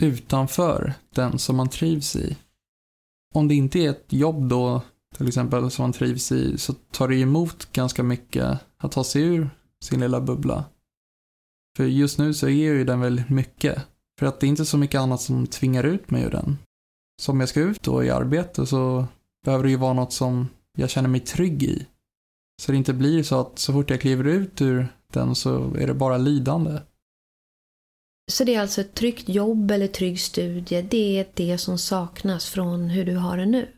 utanför 0.00 0.94
den 1.14 1.38
som 1.38 1.56
man 1.56 1.68
trivs 1.68 2.16
i. 2.16 2.36
Om 3.34 3.48
det 3.48 3.54
inte 3.54 3.78
är 3.78 3.90
ett 3.90 4.06
jobb 4.08 4.48
då, 4.48 4.82
till 5.16 5.28
exempel, 5.28 5.70
som 5.70 5.82
man 5.82 5.92
trivs 5.92 6.32
i, 6.32 6.58
så 6.58 6.72
tar 6.72 7.08
det 7.08 7.16
emot 7.16 7.72
ganska 7.72 8.02
mycket 8.02 8.58
att 8.78 8.92
ta 8.92 9.04
sig 9.04 9.22
ur 9.22 9.50
sin 9.84 10.00
lilla 10.00 10.20
bubbla. 10.20 10.64
För 11.76 11.84
just 11.84 12.18
nu 12.18 12.34
så 12.34 12.46
är 12.46 12.50
ju 12.50 12.84
den 12.84 13.00
väldigt 13.00 13.28
mycket. 13.28 13.86
För 14.18 14.26
att 14.26 14.40
det 14.40 14.46
är 14.46 14.48
inte 14.48 14.64
så 14.64 14.78
mycket 14.78 15.00
annat 15.00 15.20
som 15.20 15.46
tvingar 15.46 15.84
ut 15.84 16.10
mig 16.10 16.22
ur 16.22 16.30
den. 16.30 16.58
Så 17.22 17.32
om 17.32 17.40
jag 17.40 17.48
ska 17.48 17.60
ut 17.60 17.82
då 17.82 18.04
i 18.04 18.10
arbete 18.10 18.66
så 18.66 19.06
behöver 19.44 19.64
det 19.64 19.70
ju 19.70 19.76
vara 19.76 19.92
något 19.92 20.12
som 20.12 20.48
jag 20.76 20.90
känner 20.90 21.08
mig 21.08 21.20
trygg 21.20 21.62
i. 21.62 21.86
Så 22.62 22.72
det 22.72 22.78
inte 22.78 22.94
blir 22.94 23.22
så 23.22 23.40
att 23.40 23.58
så 23.58 23.72
fort 23.72 23.90
jag 23.90 24.00
kliver 24.00 24.24
ut 24.24 24.60
ur 24.60 24.88
den 25.12 25.34
så 25.34 25.74
är 25.74 25.86
det 25.86 25.94
bara 25.94 26.18
lidande. 26.18 26.80
Så 28.30 28.44
det 28.44 28.54
är 28.54 28.60
alltså 28.60 28.80
ett 28.80 28.94
tryggt 28.94 29.28
jobb 29.28 29.70
eller 29.70 29.86
trygg 29.86 30.20
studie, 30.20 30.82
det 30.82 31.18
är 31.18 31.28
det 31.34 31.58
som 31.58 31.78
saknas 31.78 32.50
från 32.50 32.88
hur 32.88 33.04
du 33.04 33.16
har 33.16 33.36
det 33.36 33.46
nu? 33.46 33.68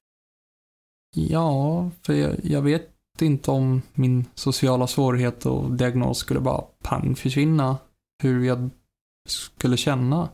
Ja, 1.17 1.91
för 2.03 2.13
jag, 2.13 2.45
jag 2.45 2.63
vet 2.63 2.91
inte 3.21 3.51
om 3.51 3.83
min 3.93 4.25
sociala 4.35 4.87
svårighet 4.87 5.47
och 5.47 5.73
diagnos 5.73 6.19
skulle 6.19 6.41
bara 6.41 6.65
pang 6.83 7.17
försvinna. 7.17 7.79
Hur 8.23 8.45
jag 8.45 8.71
skulle 9.29 9.77
känna. 9.77 10.29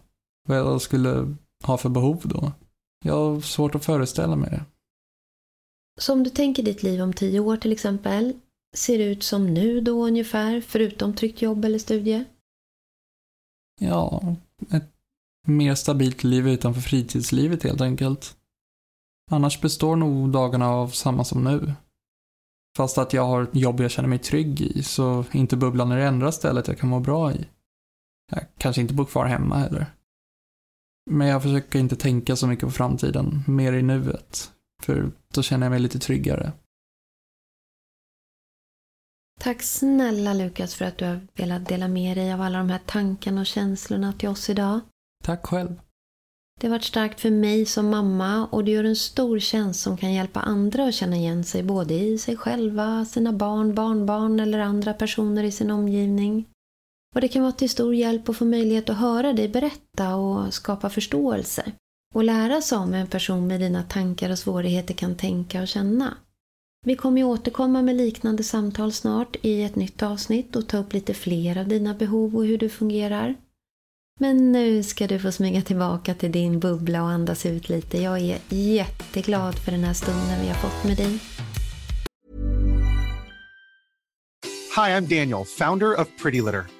Vad 0.49 0.59
jag 0.59 0.81
skulle 0.81 1.37
ha 1.65 1.79
för 1.79 1.89
behov 1.89 2.23
då. 2.25 2.53
Jag 3.05 3.15
har 3.15 3.41
svårt 3.41 3.75
att 3.75 3.85
föreställa 3.85 4.37
mig 4.37 4.51
det. 4.51 4.65
Så 6.01 6.13
om 6.13 6.23
du 6.23 6.31
tänker 6.31 6.63
ditt 6.63 6.83
liv 6.83 7.03
om 7.03 7.13
tio 7.13 7.41
år 7.41 7.57
till 7.57 7.73
exempel, 7.73 8.33
ser 8.77 8.99
det 8.99 9.05
ut 9.05 9.23
som 9.23 9.55
nu 9.55 9.81
då 9.81 10.07
ungefär, 10.07 10.61
förutom 10.61 11.15
tryggt 11.15 11.43
jobb 11.43 11.65
eller 11.65 11.79
studie? 11.79 12.25
Ja, 13.83 14.23
ett 14.71 14.91
mer 15.47 15.75
stabilt 15.75 16.25
liv 16.25 16.49
utanför 16.49 16.81
fritidslivet 16.81 17.63
helt 17.63 17.81
enkelt. 17.81 18.37
Annars 19.31 19.61
består 19.61 19.97
nog 19.97 20.31
dagarna 20.31 20.69
av 20.69 20.89
samma 20.89 21.25
som 21.25 21.45
nu. 21.45 21.73
Fast 22.77 22.99
att 22.99 23.13
jag 23.13 23.27
har 23.27 23.43
ett 23.43 23.57
jobb 23.57 23.81
jag 23.81 23.91
känner 23.91 24.09
mig 24.09 24.19
trygg 24.19 24.61
i, 24.61 24.83
så 24.83 25.25
inte 25.33 25.57
bubblan 25.57 25.93
är 25.93 25.97
det 25.97 26.05
enda 26.05 26.33
stället 26.33 26.69
jag 26.69 26.79
kan 26.79 26.89
må 26.89 27.01
bra 27.01 27.33
i. 27.33 27.49
Jag 28.31 28.45
kanske 28.59 28.83
inte 28.83 28.95
bor 28.95 29.05
kvar 29.05 29.27
hemma 29.27 29.57
heller. 29.57 29.87
Men 31.11 31.27
jag 31.27 31.43
försöker 31.43 31.79
inte 31.79 31.97
tänka 31.97 32.37
så 32.37 32.47
mycket 32.47 32.65
på 32.65 32.71
framtiden, 32.71 33.45
mer 33.47 33.73
i 33.73 33.83
nuet. 33.83 34.53
För 34.83 35.11
då 35.35 35.43
känner 35.43 35.67
jag 35.67 35.71
mig 35.71 35.81
lite 35.81 35.99
tryggare. 35.99 36.53
Tack 39.43 39.63
snälla 39.63 40.35
Lukas 40.35 40.75
för 40.75 40.85
att 40.85 40.99
du 40.99 41.05
har 41.05 41.21
velat 41.35 41.69
dela 41.69 41.89
med 41.89 42.17
dig 42.17 42.33
av 42.33 42.41
alla 42.41 42.59
de 42.59 42.71
här 42.71 42.81
tankarna 42.87 43.41
och 43.41 43.47
känslorna 43.47 44.13
till 44.13 44.29
oss 44.29 44.51
idag. 44.51 44.81
Tack 45.25 45.47
själv. 45.47 45.81
Det 46.61 46.67
har 46.67 46.71
varit 46.71 46.85
starkt 46.85 47.21
för 47.21 47.31
mig 47.31 47.67
som 47.67 47.91
mamma 47.91 48.47
och 48.47 48.65
du 48.65 48.73
gör 48.73 48.85
en 48.85 48.97
stor 48.97 49.39
tjänst 49.39 49.81
som 49.81 49.97
kan 49.97 50.13
hjälpa 50.13 50.41
andra 50.41 50.87
att 50.87 50.95
känna 50.95 51.17
igen 51.17 51.45
sig 51.45 51.63
både 51.63 51.95
i 51.95 52.19
sig 52.19 52.37
själva, 52.37 53.05
sina 53.05 53.33
barn, 53.33 53.75
barnbarn 53.75 54.41
eller 54.41 54.59
andra 54.59 54.95
personer 54.95 55.45
i 55.45 55.51
sin 55.51 55.71
omgivning. 55.71 56.49
Och 57.15 57.21
det 57.21 57.29
kan 57.29 57.43
vara 57.43 57.53
till 57.53 57.71
stor 57.71 57.95
hjälp 57.95 58.29
att 58.29 58.37
få 58.37 58.45
möjlighet 58.45 58.91
att 58.91 58.97
höra 58.97 59.33
dig 59.33 59.49
berätta 59.49 60.15
och 60.15 60.55
skapa 60.55 60.91
förståelse. 60.91 61.73
Och 62.15 62.25
lära 62.25 62.63
sig 62.63 62.79
om 62.79 62.95
en 62.95 63.07
person 63.07 63.47
med 63.47 63.61
dina 63.61 63.83
tankar 63.83 64.31
och 64.31 64.39
svårigheter 64.39 64.95
kan 64.95 65.17
tänka 65.17 65.63
och 65.63 65.69
känna. 65.69 66.17
Vi 66.87 66.97
kommer 66.97 67.21
ju 67.21 67.25
återkomma 67.25 67.83
med 67.83 67.97
liknande 67.97 68.45
samtal 68.45 68.93
snart 68.93 69.37
i 69.43 69.63
ett 69.63 69.77
nytt 69.77 70.03
avsnitt 70.03 70.57
och 70.57 70.69
ta 70.69 70.79
upp 70.79 70.93
lite 70.93 71.15
fler 71.15 71.59
av 71.59 71.69
dina 71.69 71.95
behov 71.95 72.37
och 72.37 72.47
hur 72.47 72.59
du 72.59 72.69
fungerar. 72.69 73.35
Men 74.21 74.53
nu 74.53 74.83
ska 74.83 75.07
du 75.07 75.19
få 75.19 75.33
smyga 75.33 75.63
tillbaka 75.63 76.15
till 76.15 76.33
din 76.33 76.61
bubbla 76.61 77.03
och 77.03 77.09
andas 77.09 77.47
ut 77.47 77.69
lite. 77.69 77.99
Jag 77.99 78.19
är 78.21 78.39
jätteglad 78.49 79.59
för 79.59 79.73
den 79.73 79.85
här 79.85 79.95
stunden 79.95 80.41
vi 80.43 80.49
har 80.49 80.55
fått 80.55 80.85
med 80.85 80.97
dig. 80.97 81.19
Hi, 84.77 84.91
I'm 84.91 85.21
Daniel, 85.21 85.45
founder 85.45 86.01
of 86.01 86.09
Pretty 86.23 86.41
Litter. 86.41 86.80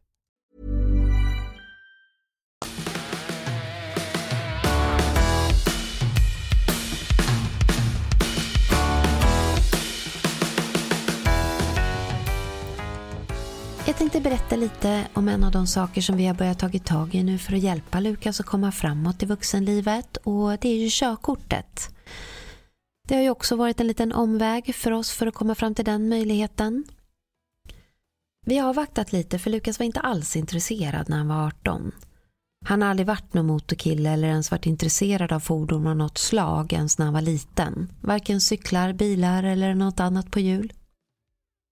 Jag 13.91 13.97
tänkte 13.97 14.21
berätta 14.21 14.55
lite 14.55 15.07
om 15.13 15.27
en 15.27 15.43
av 15.43 15.51
de 15.51 15.67
saker 15.67 16.01
som 16.01 16.17
vi 16.17 16.25
har 16.25 16.33
börjat 16.33 16.59
tagit 16.59 16.85
tag 16.85 17.15
i 17.15 17.23
nu 17.23 17.37
för 17.37 17.53
att 17.53 17.59
hjälpa 17.59 17.99
Lukas 17.99 18.39
att 18.39 18.45
komma 18.45 18.71
framåt 18.71 19.23
i 19.23 19.25
vuxenlivet 19.25 20.17
och 20.17 20.57
det 20.59 20.69
är 20.69 20.77
ju 20.77 20.87
körkortet. 20.91 21.89
Det 23.07 23.15
har 23.15 23.21
ju 23.21 23.29
också 23.29 23.55
varit 23.55 23.79
en 23.79 23.87
liten 23.87 24.11
omväg 24.11 24.75
för 24.75 24.91
oss 24.91 25.11
för 25.11 25.27
att 25.27 25.33
komma 25.33 25.55
fram 25.55 25.75
till 25.75 25.85
den 25.85 26.09
möjligheten. 26.09 26.83
Vi 28.45 28.57
har 28.57 28.73
vaktat 28.73 29.11
lite 29.11 29.39
för 29.39 29.49
Lukas 29.49 29.79
var 29.79 29.85
inte 29.85 29.99
alls 29.99 30.35
intresserad 30.35 31.09
när 31.09 31.17
han 31.17 31.27
var 31.27 31.47
18. 31.47 31.91
Han 32.65 32.81
har 32.81 32.89
aldrig 32.89 33.07
varit 33.07 33.33
någon 33.33 33.47
motorkille 33.47 34.09
eller 34.09 34.27
ens 34.27 34.51
varit 34.51 34.65
intresserad 34.65 35.31
av 35.31 35.39
fordon 35.39 35.87
av 35.87 35.95
något 35.95 36.17
slag 36.17 36.73
ens 36.73 36.97
när 36.97 37.05
han 37.05 37.13
var 37.13 37.21
liten. 37.21 37.91
Varken 38.01 38.41
cyklar, 38.41 38.93
bilar 38.93 39.43
eller 39.43 39.75
något 39.75 39.99
annat 39.99 40.31
på 40.31 40.39
hjul. 40.39 40.73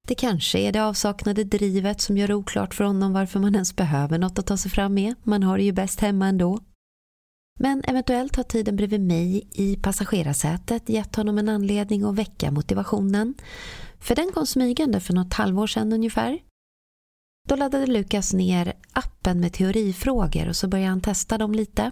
Det 0.10 0.16
kanske 0.16 0.60
är 0.60 0.72
det 0.72 0.84
avsaknade 0.84 1.44
drivet 1.44 2.02
som 2.02 2.18
gör 2.18 2.28
det 2.28 2.36
oklart 2.36 2.74
för 2.74 2.84
honom 2.84 3.14
varför 3.14 3.40
man 3.40 3.56
ens 3.56 3.76
behöver 3.76 4.18
något 4.18 4.40
att 4.40 4.46
ta 4.46 4.58
sig 4.58 4.72
fram 4.72 4.94
med. 4.94 5.16
Man 5.24 5.44
har 5.44 5.58
det 5.58 5.64
ju 5.64 5.72
bäst 5.72 6.00
hemma 6.00 6.28
ändå. 6.28 6.60
Men 7.60 7.84
eventuellt 7.84 8.36
har 8.36 8.44
tiden 8.44 8.76
bredvid 8.76 9.02
mig 9.02 9.48
i 9.52 9.76
passagerarsätet 9.76 10.90
gett 10.90 11.16
honom 11.16 11.38
en 11.38 11.50
anledning 11.50 12.04
att 12.04 12.16
väcka 12.16 12.52
motivationen. 12.52 13.34
För 14.00 14.16
den 14.16 14.32
kom 14.32 14.46
smygande 14.46 15.00
för 15.00 15.14
något 15.14 15.34
halvår 15.34 15.68
sedan 15.68 15.94
ungefär. 15.94 16.40
Då 17.48 17.56
laddade 17.56 17.88
Lukas 17.88 18.34
ner 18.34 18.74
appen 18.94 19.40
med 19.40 19.54
teorifrågor 19.54 20.50
och 20.50 20.56
så 20.56 20.68
började 20.68 20.90
han 20.90 21.02
testa 21.02 21.38
dem 21.38 21.52
lite. 21.52 21.92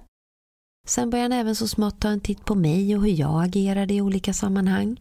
Sen 0.88 1.10
började 1.10 1.36
han 1.36 1.42
även 1.42 1.56
så 1.56 1.68
smått 1.68 2.02
ta 2.02 2.10
en 2.10 2.22
titt 2.22 2.46
på 2.46 2.56
mig 2.56 2.96
och 2.96 3.04
hur 3.04 3.20
jag 3.20 3.44
agerade 3.44 3.94
i 3.94 4.02
olika 4.02 4.34
sammanhang. 4.34 5.00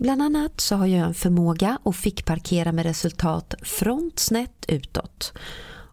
Bland 0.00 0.22
annat 0.22 0.60
så 0.60 0.76
har 0.76 0.86
jag 0.86 1.06
en 1.06 1.14
förmåga 1.14 1.78
att 1.84 1.96
fick 1.96 2.24
parkera 2.24 2.72
med 2.72 2.86
resultat 2.86 3.54
front 3.62 4.18
snett 4.18 4.64
utåt. 4.68 5.32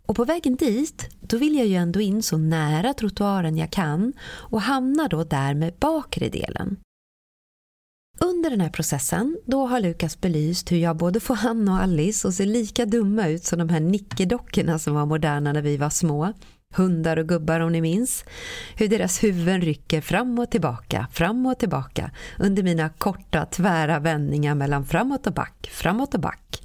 Och 0.06 0.16
på 0.16 0.26
vägen 0.26 0.56
dit, 0.56 1.10
då 1.22 1.38
vill 1.38 1.56
jag 1.58 1.68
ju 1.68 1.76
ändå 1.76 2.02
in 2.02 2.24
så 2.24 2.38
nära 2.38 2.94
trottoaren 2.94 3.58
jag 3.58 3.72
kan 3.72 4.14
och 4.24 4.62
hamnar 4.62 5.10
då 5.10 5.24
där 5.24 5.54
med 5.54 5.74
bakre 5.80 6.30
delen. 6.30 6.78
Under 8.20 8.50
den 8.50 8.62
här 8.62 8.70
processen, 8.70 9.38
då 9.46 9.66
har 9.66 9.80
Lukas 9.80 10.22
belyst 10.22 10.72
hur 10.72 10.78
jag 10.78 10.98
både 10.98 11.20
får 11.20 11.36
han 11.36 11.70
och 11.70 11.76
Alice 11.76 12.28
att 12.28 12.34
se 12.34 12.46
lika 12.46 12.86
dumma 12.86 13.28
ut 13.28 13.44
som 13.44 13.60
de 13.60 13.70
här 13.70 13.80
nickedockorna 13.80 14.80
som 14.80 14.94
var 14.94 15.06
moderna 15.06 15.54
när 15.54 15.62
vi 15.62 15.78
var 15.78 15.90
små 15.90 16.34
hundar 16.76 17.18
och 17.18 17.28
gubbar 17.28 17.60
om 17.60 17.72
ni 17.72 17.82
minns, 17.82 18.26
hur 18.76 18.88
deras 18.88 19.24
huvuden 19.24 19.62
rycker 19.62 20.02
fram 20.02 20.40
och 20.40 20.52
tillbaka, 20.52 21.08
fram 21.12 21.46
och 21.46 21.60
tillbaka 21.60 22.12
under 22.40 22.64
mina 22.64 22.90
korta 22.90 23.46
tvära 23.46 24.00
vändningar 24.00 24.56
mellan 24.56 24.86
framåt 24.86 25.28
och 25.28 25.34
back, 25.34 25.70
framåt 25.72 26.14
och 26.14 26.20
back. 26.20 26.62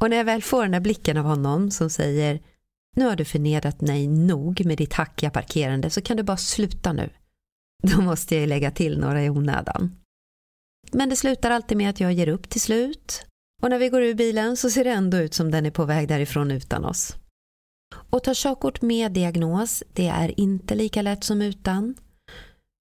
Och 0.00 0.10
när 0.10 0.16
jag 0.16 0.24
väl 0.24 0.42
får 0.42 0.62
den 0.62 0.72
där 0.72 0.80
blicken 0.80 1.16
av 1.16 1.24
honom 1.24 1.70
som 1.70 1.90
säger 1.90 2.40
nu 2.96 3.04
har 3.04 3.16
du 3.16 3.24
förnedrat 3.24 3.80
mig 3.80 4.08
nog 4.08 4.66
med 4.66 4.78
ditt 4.78 4.92
hackiga 4.92 5.30
parkerande 5.30 5.90
så 5.90 6.00
kan 6.00 6.16
du 6.16 6.22
bara 6.22 6.36
sluta 6.36 6.92
nu. 6.92 7.10
Då 7.82 8.00
måste 8.00 8.34
jag 8.34 8.40
ju 8.40 8.46
lägga 8.46 8.70
till 8.70 8.98
några 8.98 9.24
i 9.24 9.30
onödan. 9.30 9.96
Men 10.92 11.08
det 11.08 11.16
slutar 11.16 11.50
alltid 11.50 11.78
med 11.78 11.90
att 11.90 12.00
jag 12.00 12.12
ger 12.12 12.28
upp 12.28 12.48
till 12.48 12.60
slut. 12.60 13.26
Och 13.62 13.70
när 13.70 13.78
vi 13.78 13.88
går 13.88 14.02
ur 14.02 14.14
bilen 14.14 14.56
så 14.56 14.70
ser 14.70 14.84
det 14.84 14.90
ändå 14.90 15.16
ut 15.16 15.34
som 15.34 15.50
den 15.50 15.66
är 15.66 15.70
på 15.70 15.84
väg 15.84 16.08
därifrån 16.08 16.50
utan 16.50 16.84
oss. 16.84 17.16
Och 18.10 18.24
ta 18.24 18.32
körkort 18.34 18.82
med 18.82 19.12
diagnos, 19.12 19.82
det 19.92 20.06
är 20.08 20.40
inte 20.40 20.74
lika 20.74 21.02
lätt 21.02 21.24
som 21.24 21.42
utan. 21.42 21.94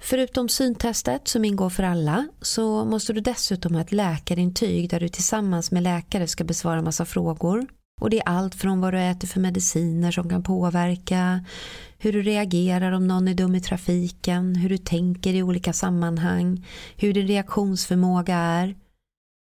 Förutom 0.03 0.49
syntestet 0.49 1.27
som 1.27 1.45
ingår 1.45 1.69
för 1.69 1.83
alla 1.83 2.27
så 2.41 2.85
måste 2.85 3.13
du 3.13 3.21
dessutom 3.21 3.75
ha 3.75 3.81
ett 3.81 3.91
läkarintyg 3.91 4.89
där 4.89 4.99
du 4.99 5.09
tillsammans 5.09 5.71
med 5.71 5.83
läkare 5.83 6.27
ska 6.27 6.43
besvara 6.43 6.81
massa 6.81 7.05
frågor. 7.05 7.67
Och 8.01 8.09
det 8.09 8.17
är 8.17 8.27
allt 8.27 8.55
från 8.55 8.81
vad 8.81 8.93
du 8.93 8.99
äter 8.99 9.27
för 9.27 9.39
mediciner 9.39 10.11
som 10.11 10.29
kan 10.29 10.43
påverka, 10.43 11.45
hur 11.97 12.13
du 12.13 12.21
reagerar 12.21 12.91
om 12.91 13.07
någon 13.07 13.27
är 13.27 13.33
dum 13.33 13.55
i 13.55 13.61
trafiken, 13.61 14.55
hur 14.55 14.69
du 14.69 14.77
tänker 14.77 15.33
i 15.33 15.43
olika 15.43 15.73
sammanhang, 15.73 16.65
hur 16.97 17.13
din 17.13 17.27
reaktionsförmåga 17.27 18.35
är. 18.35 18.75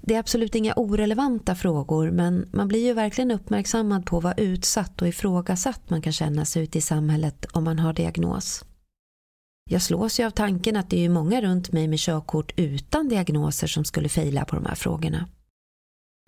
Det 0.07 0.15
är 0.15 0.19
absolut 0.19 0.55
inga 0.55 0.73
orelevanta 0.77 1.55
frågor 1.55 2.11
men 2.11 2.49
man 2.53 2.69
blir 2.69 2.87
ju 2.87 2.93
verkligen 2.93 3.31
uppmärksammad 3.31 4.07
på 4.07 4.21
vad 4.21 4.41
utsatt 4.41 5.03
och 5.03 5.09
ifrågasatt 5.09 5.91
man 5.91 6.03
kan 6.03 6.13
känna 6.13 6.45
sig 6.45 6.63
ute 6.63 6.79
i 6.79 6.81
samhället 6.81 7.47
om 7.53 7.65
man 7.65 7.79
har 7.79 7.93
diagnos. 7.93 8.65
Jag 9.71 9.83
slås 9.83 10.21
ju 10.21 10.27
av 10.27 10.31
tanken 10.31 10.77
att 10.77 10.91
det 10.91 11.05
är 11.05 11.09
många 11.09 11.41
runt 11.41 11.73
mig 11.73 11.89
med 11.89 11.99
körkort 11.99 12.53
utan 12.57 13.09
diagnoser 13.09 13.67
som 13.67 13.85
skulle 13.85 14.09
fejla 14.09 14.45
på 14.45 14.57
de 14.57 14.67
här 14.67 14.75
frågorna. 14.75 15.29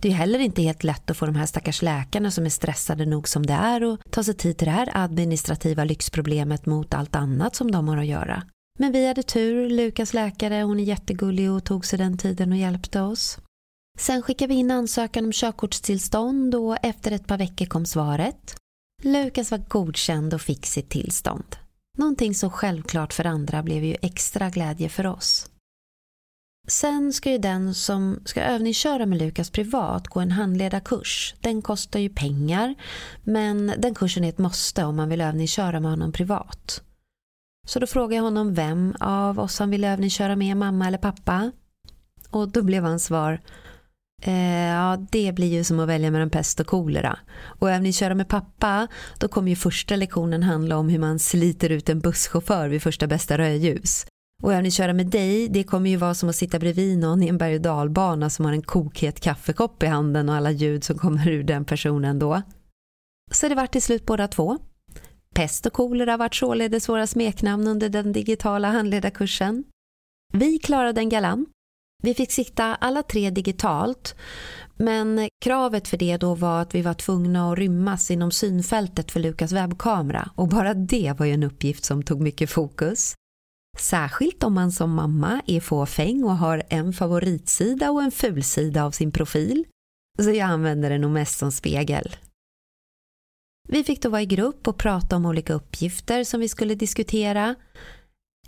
Det 0.03 0.09
är 0.09 0.13
heller 0.13 0.39
inte 0.39 0.63
helt 0.63 0.85
lätt 0.85 1.11
att 1.11 1.17
få 1.17 1.27
de 1.27 1.35
här 1.35 1.47
stackars 1.47 1.83
läkarna 1.83 2.31
som 2.31 2.47
är 2.47 2.51
stressade 2.51 3.07
nog 3.07 3.29
som 3.29 3.47
det 3.47 3.53
är 3.53 3.85
och 3.85 4.01
ta 4.11 4.25
sig 4.25 4.35
tid 4.35 4.59
till 4.59 4.67
det 4.67 4.73
här 4.73 4.91
administrativa 4.95 5.85
lyxproblemet 5.85 6.67
mot 6.67 6.95
allt 6.95 7.17
annat 7.17 7.55
som 7.55 7.71
de 7.71 7.89
har 7.89 7.97
att 7.97 8.07
göra. 8.07 8.43
Men 8.79 8.93
vi 8.93 9.09
hade 9.09 9.23
tur, 9.23 9.71
Lukas 9.71 10.15
läkare, 10.15 10.63
hon 10.63 10.81
är 10.81 10.85
jättegullig 10.85 11.51
och 11.51 11.65
tog 11.65 11.87
sig 11.87 11.99
den 11.99 12.19
tiden 12.19 12.53
och 12.53 12.59
hjälpte 12.59 13.01
oss. 13.01 13.39
Sen 13.97 14.23
skickade 14.23 14.55
vi 14.55 14.59
in 14.59 14.71
ansökan 14.71 15.25
om 15.25 15.33
körkortstillstånd 15.33 16.55
och 16.55 16.77
efter 16.83 17.13
ett 17.13 17.27
par 17.27 17.39
veckor 17.39 17.67
kom 17.67 17.87
svaret. 17.87 18.57
Lukas 19.03 19.51
var 19.51 19.59
godkänd 19.59 20.35
och 20.35 20.41
fick 20.41 20.67
sitt 20.67 20.89
tillstånd. 20.89 21.57
Någonting 21.99 22.35
så 22.35 22.51
självklart 22.51 23.13
för 23.13 23.25
andra 23.25 23.63
blev 23.63 23.85
ju 23.85 23.97
extra 24.03 24.51
glädje 24.51 24.89
för 24.89 25.07
oss. 25.07 25.51
Sen 26.69 27.13
ska 27.13 27.31
ju 27.31 27.39
den 27.39 27.75
som 27.75 28.21
ska 28.25 28.43
övningsköra 28.43 29.07
med 29.07 29.19
Lukas 29.19 29.51
privat 29.51 30.09
gå 30.09 30.21
en 30.21 30.31
handledarkurs. 30.31 31.35
Den 31.41 31.63
kostar 31.63 32.01
ju 32.01 32.09
pengar 32.09 32.75
men 33.25 33.73
den 33.79 33.95
kursen 33.95 34.25
är 34.25 34.29
ett 34.29 34.39
måste 34.39 34.85
om 34.85 34.97
man 34.97 35.09
vill 35.09 35.21
övningsköra 35.21 35.81
med 35.81 35.91
honom 35.91 36.13
privat. 36.13 36.83
Så 37.67 37.79
då 37.79 37.87
frågade 37.87 38.15
jag 38.15 38.23
honom 38.23 38.55
vem 38.55 38.95
av 39.01 39.39
oss 39.41 39.59
han 39.59 39.71
ville 39.71 39.93
övningsköra 39.93 40.37
med, 40.37 40.57
mamma 40.57 40.87
eller 40.87 40.99
pappa. 40.99 41.53
Och 42.31 42.49
då 42.49 42.63
blev 42.63 42.85
hans 42.85 43.05
svar 43.05 43.41
Eh, 44.23 44.69
ja, 44.69 45.07
det 45.11 45.33
blir 45.33 45.53
ju 45.53 45.65
som 45.65 45.81
att 45.81 45.89
välja 45.89 46.11
mellan 46.11 46.31
pest 46.31 46.61
och 46.61 46.67
kolera. 46.67 47.19
Och 47.59 47.71
även 47.71 47.83
ni 47.83 47.93
köra 47.93 48.15
med 48.15 48.29
pappa, 48.29 48.89
då 49.19 49.29
kommer 49.29 49.49
ju 49.49 49.57
första 49.57 49.97
lektionen 49.97 50.43
handla 50.43 50.77
om 50.77 50.89
hur 50.89 50.99
man 50.99 51.19
sliter 51.19 51.71
ut 51.71 51.89
en 51.89 52.01
busschaufför 52.01 52.69
vid 52.69 52.83
första 52.83 53.07
bästa 53.07 53.39
rödljus. 53.39 54.07
Och 54.43 54.53
även 54.53 54.65
ni 54.65 54.71
köra 54.71 54.93
med 54.93 55.07
dig, 55.07 55.49
det 55.49 55.65
kommer 55.65 55.91
ju 55.91 55.97
vara 55.97 56.15
som 56.15 56.29
att 56.29 56.37
sitta 56.37 56.59
bredvid 56.59 56.99
någon 56.99 57.23
i 57.23 57.29
en 57.29 57.39
berg 57.39 57.55
och 57.55 57.61
dalbana 57.61 58.31
som 58.31 58.45
har 58.45 58.53
en 58.53 58.63
kokhet 58.63 59.21
kaffekopp 59.21 59.83
i 59.83 59.87
handen 59.87 60.29
och 60.29 60.35
alla 60.35 60.51
ljud 60.51 60.85
som 60.85 60.99
kommer 60.99 61.29
ur 61.29 61.43
den 61.43 61.65
personen 61.65 62.19
då. 62.19 62.43
Så 63.31 63.49
det 63.49 63.55
vart 63.55 63.73
till 63.73 63.83
slut 63.83 64.07
båda 64.07 64.29
två. 64.29 64.59
Pest 65.35 65.67
och 65.67 65.73
kolera 65.73 66.17
vart 66.17 66.35
således 66.35 66.89
våra 66.89 67.07
smeknamn 67.07 67.69
under 67.69 67.89
den 67.89 68.13
digitala 68.13 68.69
handledarkursen. 68.71 69.65
Vi 70.33 70.59
klarade 70.59 70.93
den 70.93 71.09
galant 71.09 71.49
vi 72.07 72.15
fick 72.15 72.33
sitta 72.33 72.75
alla 72.75 73.03
tre 73.03 73.31
digitalt 73.31 74.15
men 74.77 75.29
kravet 75.45 75.89
för 75.89 75.97
det 75.97 76.17
då 76.17 76.35
var 76.35 76.63
att 76.63 76.75
vi 76.75 76.83
var 76.83 76.95
tvungna 76.95 77.53
att 77.53 77.59
rymmas 77.59 78.11
inom 78.11 78.31
synfältet 78.31 79.11
för 79.11 79.21
Lukas 79.21 79.53
webbkamera 79.53 80.31
och 80.35 80.49
bara 80.49 80.75
det 80.75 81.15
var 81.19 81.27
ju 81.27 81.33
en 81.33 81.43
uppgift 81.43 81.85
som 81.85 82.03
tog 82.03 82.21
mycket 82.21 82.51
fokus. 82.51 83.15
Särskilt 83.79 84.45
om 84.45 84.55
man 84.55 84.73
som 84.73 84.95
mamma 84.95 85.43
är 85.47 85.61
fåfäng 85.61 86.25
och 86.25 86.37
har 86.37 86.63
en 86.69 86.93
favoritsida 86.93 87.91
och 87.91 88.03
en 88.03 88.11
fulsida 88.11 88.85
av 88.85 88.91
sin 88.91 89.13
profil. 89.13 89.65
Så 90.23 90.31
jag 90.31 90.49
använder 90.49 90.91
den 90.91 91.01
nog 91.01 91.11
mest 91.11 91.39
som 91.39 91.53
spegel. 91.53 92.17
Vi 93.69 93.85
fick 93.85 94.03
då 94.03 94.09
vara 94.09 94.23
i 94.23 94.27
grupp 94.27 94.69
och 94.69 94.79
prata 94.79 95.17
om 95.17 95.27
olika 95.27 95.53
uppgifter 95.53 96.25
som 96.25 96.41
vi 96.41 96.49
skulle 96.49 96.75
diskutera. 96.75 97.55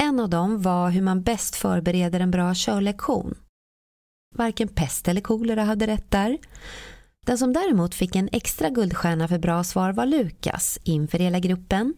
En 0.01 0.21
av 0.21 0.29
dem 0.31 0.63
var 0.63 0.91
hur 0.91 1.03
man 1.03 1.23
bäst 1.23 1.57
förbereder 1.57 2.21
en 2.21 2.31
bra 2.31 2.53
körlektion. 2.55 3.35
Varken 4.35 4.69
pest 4.69 5.09
eller 5.09 5.21
kolera 5.21 5.65
hade 5.65 5.87
rätt 5.87 6.11
där. 6.11 6.39
Den 7.27 7.39
som 7.39 7.53
däremot 7.53 7.95
fick 7.95 8.17
en 8.17 8.29
extra 8.33 8.71
guldstjärna 8.71 9.29
för 9.29 9.39
bra 9.39 9.65
svar 9.65 9.93
var 9.93 10.07
Lukas 10.07 10.79
inför 10.85 11.19
hela 11.19 11.39
gruppen. 11.39 11.95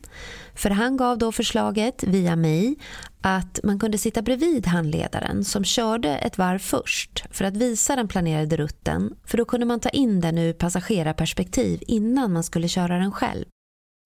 För 0.55 0.71
han 0.71 0.97
gav 0.97 1.19
då 1.19 1.33
förslaget 1.33 2.03
via 2.03 2.37
mig 2.37 2.77
att 3.21 3.61
man 3.65 3.79
kunde 3.79 3.99
sitta 3.99 4.23
bredvid 4.23 4.67
handledaren 4.67 5.45
som 5.45 5.65
körde 5.65 6.19
ett 6.19 6.39
varv 6.39 6.59
först 6.59 7.25
för 7.31 7.45
att 7.45 7.57
visa 7.57 7.97
den 7.97 8.09
planerade 8.09 8.57
rutten 8.57 9.15
för 9.25 9.39
då 9.39 9.45
kunde 9.45 9.67
man 9.67 9.81
ta 9.81 9.89
in 9.89 10.21
den 10.21 10.39
ur 10.39 10.53
passagerarperspektiv 10.53 11.83
innan 11.87 12.33
man 12.33 12.45
skulle 12.45 12.69
köra 12.69 12.99
den 12.99 13.13
själv. 13.13 13.45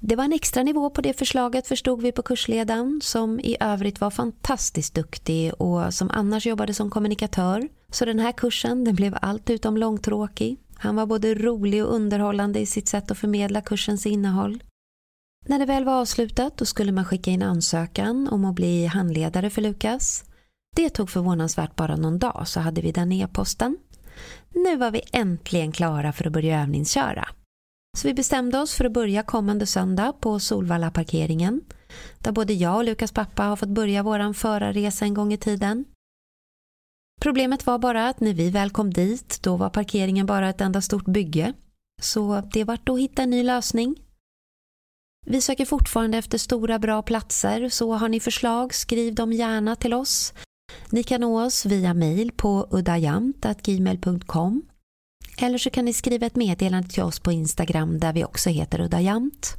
Det 0.03 0.17
var 0.17 0.25
en 0.25 0.33
extra 0.33 0.63
nivå 0.63 0.91
på 0.91 1.01
det 1.01 1.19
förslaget 1.19 1.67
förstod 1.67 2.03
vi 2.03 2.13
på 2.13 2.23
kursledaren 2.23 3.01
som 3.03 3.41
i 3.41 3.57
övrigt 3.61 4.01
var 4.01 4.11
fantastiskt 4.11 4.95
duktig 4.95 5.53
och 5.55 5.95
som 5.95 6.11
annars 6.11 6.47
jobbade 6.47 6.75
som 6.75 6.91
kommunikatör. 6.91 7.69
Så 7.95 8.05
den 8.05 8.19
här 8.19 8.33
kursen 8.33 8.85
den 8.85 8.95
blev 8.95 9.17
allt 9.23 9.51
utom 9.51 9.77
långtråkig. 9.77 10.59
Han 10.75 10.97
var 10.97 11.07
både 11.07 11.35
rolig 11.35 11.85
och 11.85 11.95
underhållande 11.95 12.61
i 12.61 12.67
sitt 12.67 12.89
sätt 12.89 13.11
att 13.11 13.19
förmedla 13.19 13.61
kursens 13.61 14.07
innehåll. 14.07 14.63
När 15.47 15.59
det 15.59 15.65
väl 15.65 15.85
var 15.85 16.01
avslutat 16.01 16.57
då 16.57 16.65
skulle 16.65 16.93
man 16.93 17.05
skicka 17.05 17.31
in 17.31 17.43
ansökan 17.43 18.29
om 18.29 18.45
att 18.45 18.55
bli 18.55 18.87
handledare 18.87 19.51
för 19.51 19.63
Lukas. 19.63 20.25
Det 20.77 20.91
tog 20.91 21.11
förvånansvärt 21.11 21.77
bara 21.77 21.97
någon 21.97 22.19
dag 22.19 22.49
så 22.49 22.61
hade 22.61 22.81
vi 22.81 22.93
den 22.93 23.13
e-posten. 23.13 23.77
Nu 24.55 24.77
var 24.77 24.91
vi 24.91 25.01
äntligen 25.13 25.73
klara 25.73 26.13
för 26.13 26.27
att 26.27 26.33
börja 26.33 26.63
övningsköra. 26.63 27.29
Så 27.97 28.09
vi 28.09 28.15
bestämde 28.15 28.59
oss 28.59 28.75
för 28.75 28.85
att 28.85 28.93
börja 28.93 29.23
kommande 29.23 29.67
söndag 29.67 30.13
på 30.21 30.41
Solvalla 30.41 30.91
parkeringen 30.91 31.61
där 32.19 32.33
både 32.33 32.53
jag 32.53 32.77
och 32.77 32.85
Lukas 32.85 33.13
pappa 33.13 33.43
har 33.43 33.57
fått 33.57 33.69
börja 33.69 34.03
vår 34.03 34.33
förarresa 34.33 35.05
en 35.05 35.15
gång 35.15 35.33
i 35.33 35.39
tiden. 35.39 35.85
Problemet 37.21 37.67
var 37.67 37.79
bara 37.79 38.09
att 38.09 38.21
när 38.21 38.35
vi 38.35 38.51
väl 38.51 38.71
kom 38.71 38.93
dit 38.93 39.39
då 39.43 39.57
var 39.57 39.71
parkeringen 39.71 40.27
bara 40.27 40.49
ett 40.49 40.61
enda 40.61 40.81
stort 40.81 41.05
bygge. 41.05 41.53
Så 42.03 42.43
det 42.53 42.65
vart 42.65 42.89
att 42.89 43.01
hitta 43.01 43.23
en 43.23 43.31
ny 43.31 43.43
lösning. 43.43 43.97
Vi 45.27 45.41
söker 45.41 45.65
fortfarande 45.65 46.19
efter 46.19 46.39
stora 46.39 46.79
bra 46.79 47.03
platser 47.03 47.69
så 47.69 47.93
har 47.93 48.09
ni 48.09 48.21
förslag 48.21 48.75
skriv 48.75 49.15
dem 49.15 49.33
gärna 49.33 49.77
till 49.77 49.95
oss. 49.95 50.33
Ni 50.91 51.03
kan 51.03 51.21
nå 51.21 51.45
oss 51.45 51.67
via 51.67 51.95
mail 51.95 52.33
på 52.33 52.69
uddajamt.gmail.com. 52.71 54.63
eller 55.39 55.59
så 55.59 55.71
kan 55.71 55.85
ni 55.85 55.93
skriva 55.93 56.27
ett 56.27 56.37
meddelande 56.37 56.89
till 56.89 57.03
oss 57.03 57.21
på 57.21 57.33
Instagram 57.33 57.99
där 57.99 58.13
vi 58.13 58.25
också 58.25 58.51
heter 58.51 58.81
uddajamt. 58.81 59.57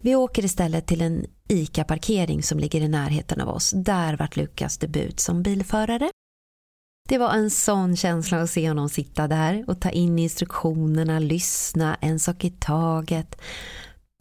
Vi 0.00 0.14
åker 0.14 0.44
istället 0.44 0.86
till 0.86 1.00
en 1.00 1.26
ICA-parkering 1.48 2.42
som 2.42 2.58
ligger 2.58 2.80
i 2.80 2.88
närheten 2.88 3.40
av 3.40 3.48
oss. 3.48 3.70
Där 3.70 4.16
vart 4.16 4.36
Lukas 4.36 4.78
debut 4.78 5.20
som 5.20 5.42
bilförare. 5.42 6.10
Det 7.08 7.18
var 7.18 7.30
en 7.30 7.50
sån 7.50 7.96
känsla 7.96 8.42
att 8.42 8.50
se 8.50 8.68
honom 8.68 8.88
sitta 8.88 9.28
där 9.28 9.64
och 9.66 9.80
ta 9.80 9.90
in 9.90 10.18
instruktionerna, 10.18 11.18
lyssna 11.18 11.94
en 12.00 12.20
sak 12.20 12.44
i 12.44 12.50
taget. 12.50 13.40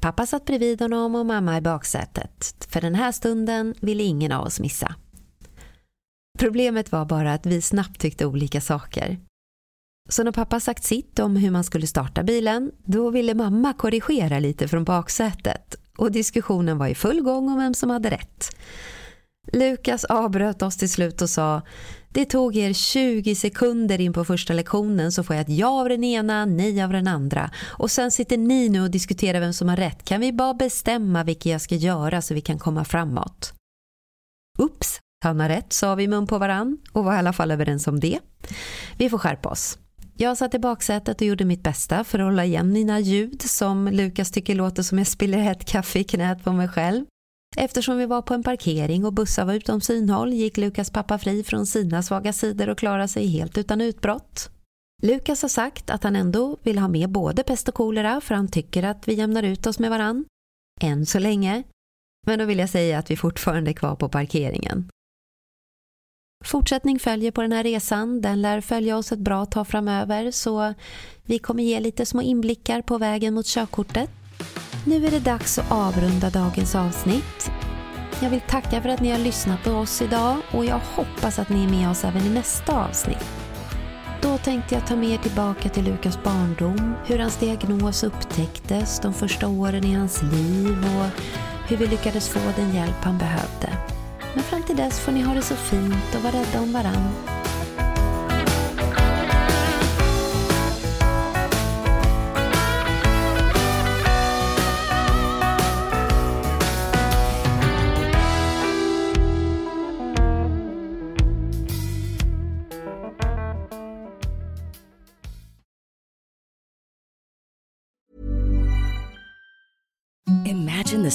Pappa 0.01 0.25
satt 0.25 0.45
bredvid 0.45 0.81
honom 0.81 1.15
och 1.15 1.25
mamma 1.25 1.57
i 1.57 1.61
baksätet. 1.61 2.67
För 2.69 2.81
den 2.81 2.95
här 2.95 3.11
stunden 3.11 3.73
ville 3.79 4.03
ingen 4.03 4.31
av 4.31 4.45
oss 4.45 4.59
missa. 4.59 4.95
Problemet 6.39 6.91
var 6.91 7.05
bara 7.05 7.33
att 7.33 7.45
vi 7.45 7.61
snabbt 7.61 7.99
tyckte 7.99 8.25
olika 8.25 8.61
saker. 8.61 9.19
Så 10.09 10.23
när 10.23 10.31
pappa 10.31 10.59
sagt 10.59 10.83
sitt 10.83 11.19
om 11.19 11.35
hur 11.35 11.51
man 11.51 11.63
skulle 11.63 11.87
starta 11.87 12.23
bilen, 12.23 12.71
då 12.83 13.09
ville 13.09 13.33
mamma 13.33 13.73
korrigera 13.73 14.39
lite 14.39 14.67
från 14.67 14.83
baksätet 14.83 15.75
och 15.97 16.11
diskussionen 16.11 16.77
var 16.77 16.87
i 16.87 16.95
full 16.95 17.21
gång 17.21 17.49
om 17.49 17.57
vem 17.57 17.73
som 17.73 17.89
hade 17.89 18.09
rätt. 18.09 18.55
Lukas 19.53 20.05
avbröt 20.05 20.61
oss 20.61 20.77
till 20.77 20.89
slut 20.89 21.21
och 21.21 21.29
sa 21.29 21.61
det 22.15 22.25
tog 22.25 22.57
er 22.57 22.73
20 22.73 23.35
sekunder 23.35 24.01
in 24.01 24.13
på 24.13 24.25
första 24.25 24.53
lektionen 24.53 25.11
så 25.11 25.23
får 25.23 25.35
jag 25.35 25.41
ett 25.41 25.57
ja 25.57 25.81
av 25.81 25.89
den 25.89 26.03
ena, 26.03 26.45
nej 26.45 26.83
av 26.83 26.91
den 26.91 27.07
andra. 27.07 27.51
Och 27.65 27.91
sen 27.91 28.11
sitter 28.11 28.37
ni 28.37 28.69
nu 28.69 28.81
och 28.81 28.91
diskuterar 28.91 29.39
vem 29.39 29.53
som 29.53 29.69
har 29.69 29.77
rätt. 29.77 30.03
Kan 30.03 30.21
vi 30.21 30.33
bara 30.33 30.53
bestämma 30.53 31.23
vilket 31.23 31.45
jag 31.45 31.61
ska 31.61 31.75
göra 31.75 32.21
så 32.21 32.33
vi 32.33 32.41
kan 32.41 32.59
komma 32.59 32.85
framåt? 32.85 33.53
Ups, 34.59 34.99
han 35.23 35.39
har 35.39 35.49
rätt, 35.49 35.73
sa 35.73 35.95
vi 35.95 36.07
mun 36.07 36.27
på 36.27 36.37
varann 36.37 36.77
och 36.91 37.03
var 37.03 37.15
i 37.15 37.17
alla 37.17 37.33
fall 37.33 37.51
överens 37.51 37.87
om 37.87 37.99
det. 37.99 38.19
Vi 38.97 39.09
får 39.09 39.17
skärpa 39.17 39.49
oss. 39.49 39.77
Jag 40.17 40.37
satt 40.37 40.53
i 40.53 40.59
baksätet 40.59 41.21
och 41.21 41.27
gjorde 41.27 41.45
mitt 41.45 41.63
bästa 41.63 42.03
för 42.03 42.19
att 42.19 42.25
hålla 42.25 42.45
igen 42.45 42.71
mina 42.71 42.99
ljud 42.99 43.41
som 43.41 43.87
Lukas 43.87 44.31
tycker 44.31 44.55
låter 44.55 44.83
som 44.83 44.97
jag 44.97 45.07
spiller 45.07 45.37
hett 45.37 45.65
kaffe 45.65 45.99
i 45.99 46.03
knät 46.03 46.43
på 46.43 46.51
mig 46.51 46.67
själv. 46.67 47.05
Eftersom 47.57 47.97
vi 47.97 48.05
var 48.05 48.21
på 48.21 48.33
en 48.33 48.43
parkering 48.43 49.05
och 49.05 49.13
bussar 49.13 49.45
var 49.45 49.53
utom 49.53 49.81
synhåll 49.81 50.33
gick 50.33 50.57
Lukas 50.57 50.89
pappa 50.91 51.17
fri 51.17 51.43
från 51.43 51.65
sina 51.65 52.03
svaga 52.03 52.33
sidor 52.33 52.69
och 52.69 52.77
klarade 52.77 53.07
sig 53.07 53.27
helt 53.27 53.57
utan 53.57 53.81
utbrott. 53.81 54.49
Lukas 55.03 55.41
har 55.41 55.49
sagt 55.49 55.89
att 55.89 56.03
han 56.03 56.15
ändå 56.15 56.57
vill 56.63 56.79
ha 56.79 56.87
med 56.87 57.09
både 57.09 57.43
pest 57.43 57.67
och 57.67 57.75
kolera 57.75 58.21
för 58.21 58.35
han 58.35 58.47
tycker 58.47 58.83
att 58.83 59.07
vi 59.07 59.13
jämnar 59.13 59.43
ut 59.43 59.67
oss 59.67 59.79
med 59.79 59.89
varann. 59.89 60.25
Än 60.81 61.05
så 61.05 61.19
länge. 61.19 61.63
Men 62.27 62.39
då 62.39 62.45
vill 62.45 62.59
jag 62.59 62.69
säga 62.69 62.99
att 62.99 63.11
vi 63.11 63.17
fortfarande 63.17 63.71
är 63.71 63.73
kvar 63.73 63.95
på 63.95 64.09
parkeringen. 64.09 64.89
Fortsättning 66.45 66.99
följer 66.99 67.31
på 67.31 67.41
den 67.41 67.51
här 67.51 67.63
resan. 67.63 68.21
Den 68.21 68.41
lär 68.41 68.61
följa 68.61 68.97
oss 68.97 69.11
ett 69.11 69.19
bra 69.19 69.45
tag 69.45 69.67
framöver 69.67 70.31
så 70.31 70.73
vi 71.23 71.39
kommer 71.39 71.63
ge 71.63 71.79
lite 71.79 72.05
små 72.05 72.21
inblickar 72.21 72.81
på 72.81 72.97
vägen 72.97 73.33
mot 73.33 73.45
körkortet. 73.45 74.09
Nu 74.87 75.05
är 75.05 75.11
det 75.11 75.19
dags 75.19 75.59
att 75.59 75.71
avrunda 75.71 76.29
dagens 76.29 76.75
avsnitt. 76.75 77.51
Jag 78.21 78.29
vill 78.29 78.41
tacka 78.41 78.81
för 78.81 78.89
att 78.89 79.01
ni 79.01 79.11
har 79.11 79.17
lyssnat 79.17 79.63
på 79.63 79.71
oss 79.71 80.01
idag 80.01 80.37
och 80.51 80.65
jag 80.65 80.79
hoppas 80.95 81.39
att 81.39 81.49
ni 81.49 81.63
är 81.63 81.69
med 81.69 81.89
oss 81.89 82.03
även 82.03 82.25
i 82.25 82.29
nästa 82.29 82.85
avsnitt. 82.85 83.25
Då 84.21 84.37
tänkte 84.37 84.75
jag 84.75 84.87
ta 84.87 84.95
med 84.95 85.09
er 85.09 85.17
tillbaka 85.17 85.69
till 85.69 85.83
Lukas 85.83 86.23
barndom, 86.23 86.95
hur 87.05 87.19
hans 87.19 87.37
diagnos 87.37 88.03
upptäcktes, 88.03 88.99
de 88.99 89.13
första 89.13 89.47
åren 89.47 89.83
i 89.83 89.93
hans 89.93 90.21
liv 90.21 90.77
och 90.77 91.21
hur 91.69 91.77
vi 91.77 91.87
lyckades 91.87 92.29
få 92.29 92.39
den 92.55 92.75
hjälp 92.75 93.03
han 93.03 93.17
behövde. 93.17 93.77
Men 94.33 94.43
fram 94.43 94.63
till 94.63 94.77
dess 94.77 94.99
får 94.99 95.11
ni 95.11 95.21
ha 95.21 95.33
det 95.33 95.41
så 95.41 95.55
fint 95.55 96.15
och 96.15 96.21
vara 96.21 96.33
rädda 96.33 96.61
om 96.61 96.73
varandra. 96.73 97.34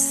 Matters 0.01 0.10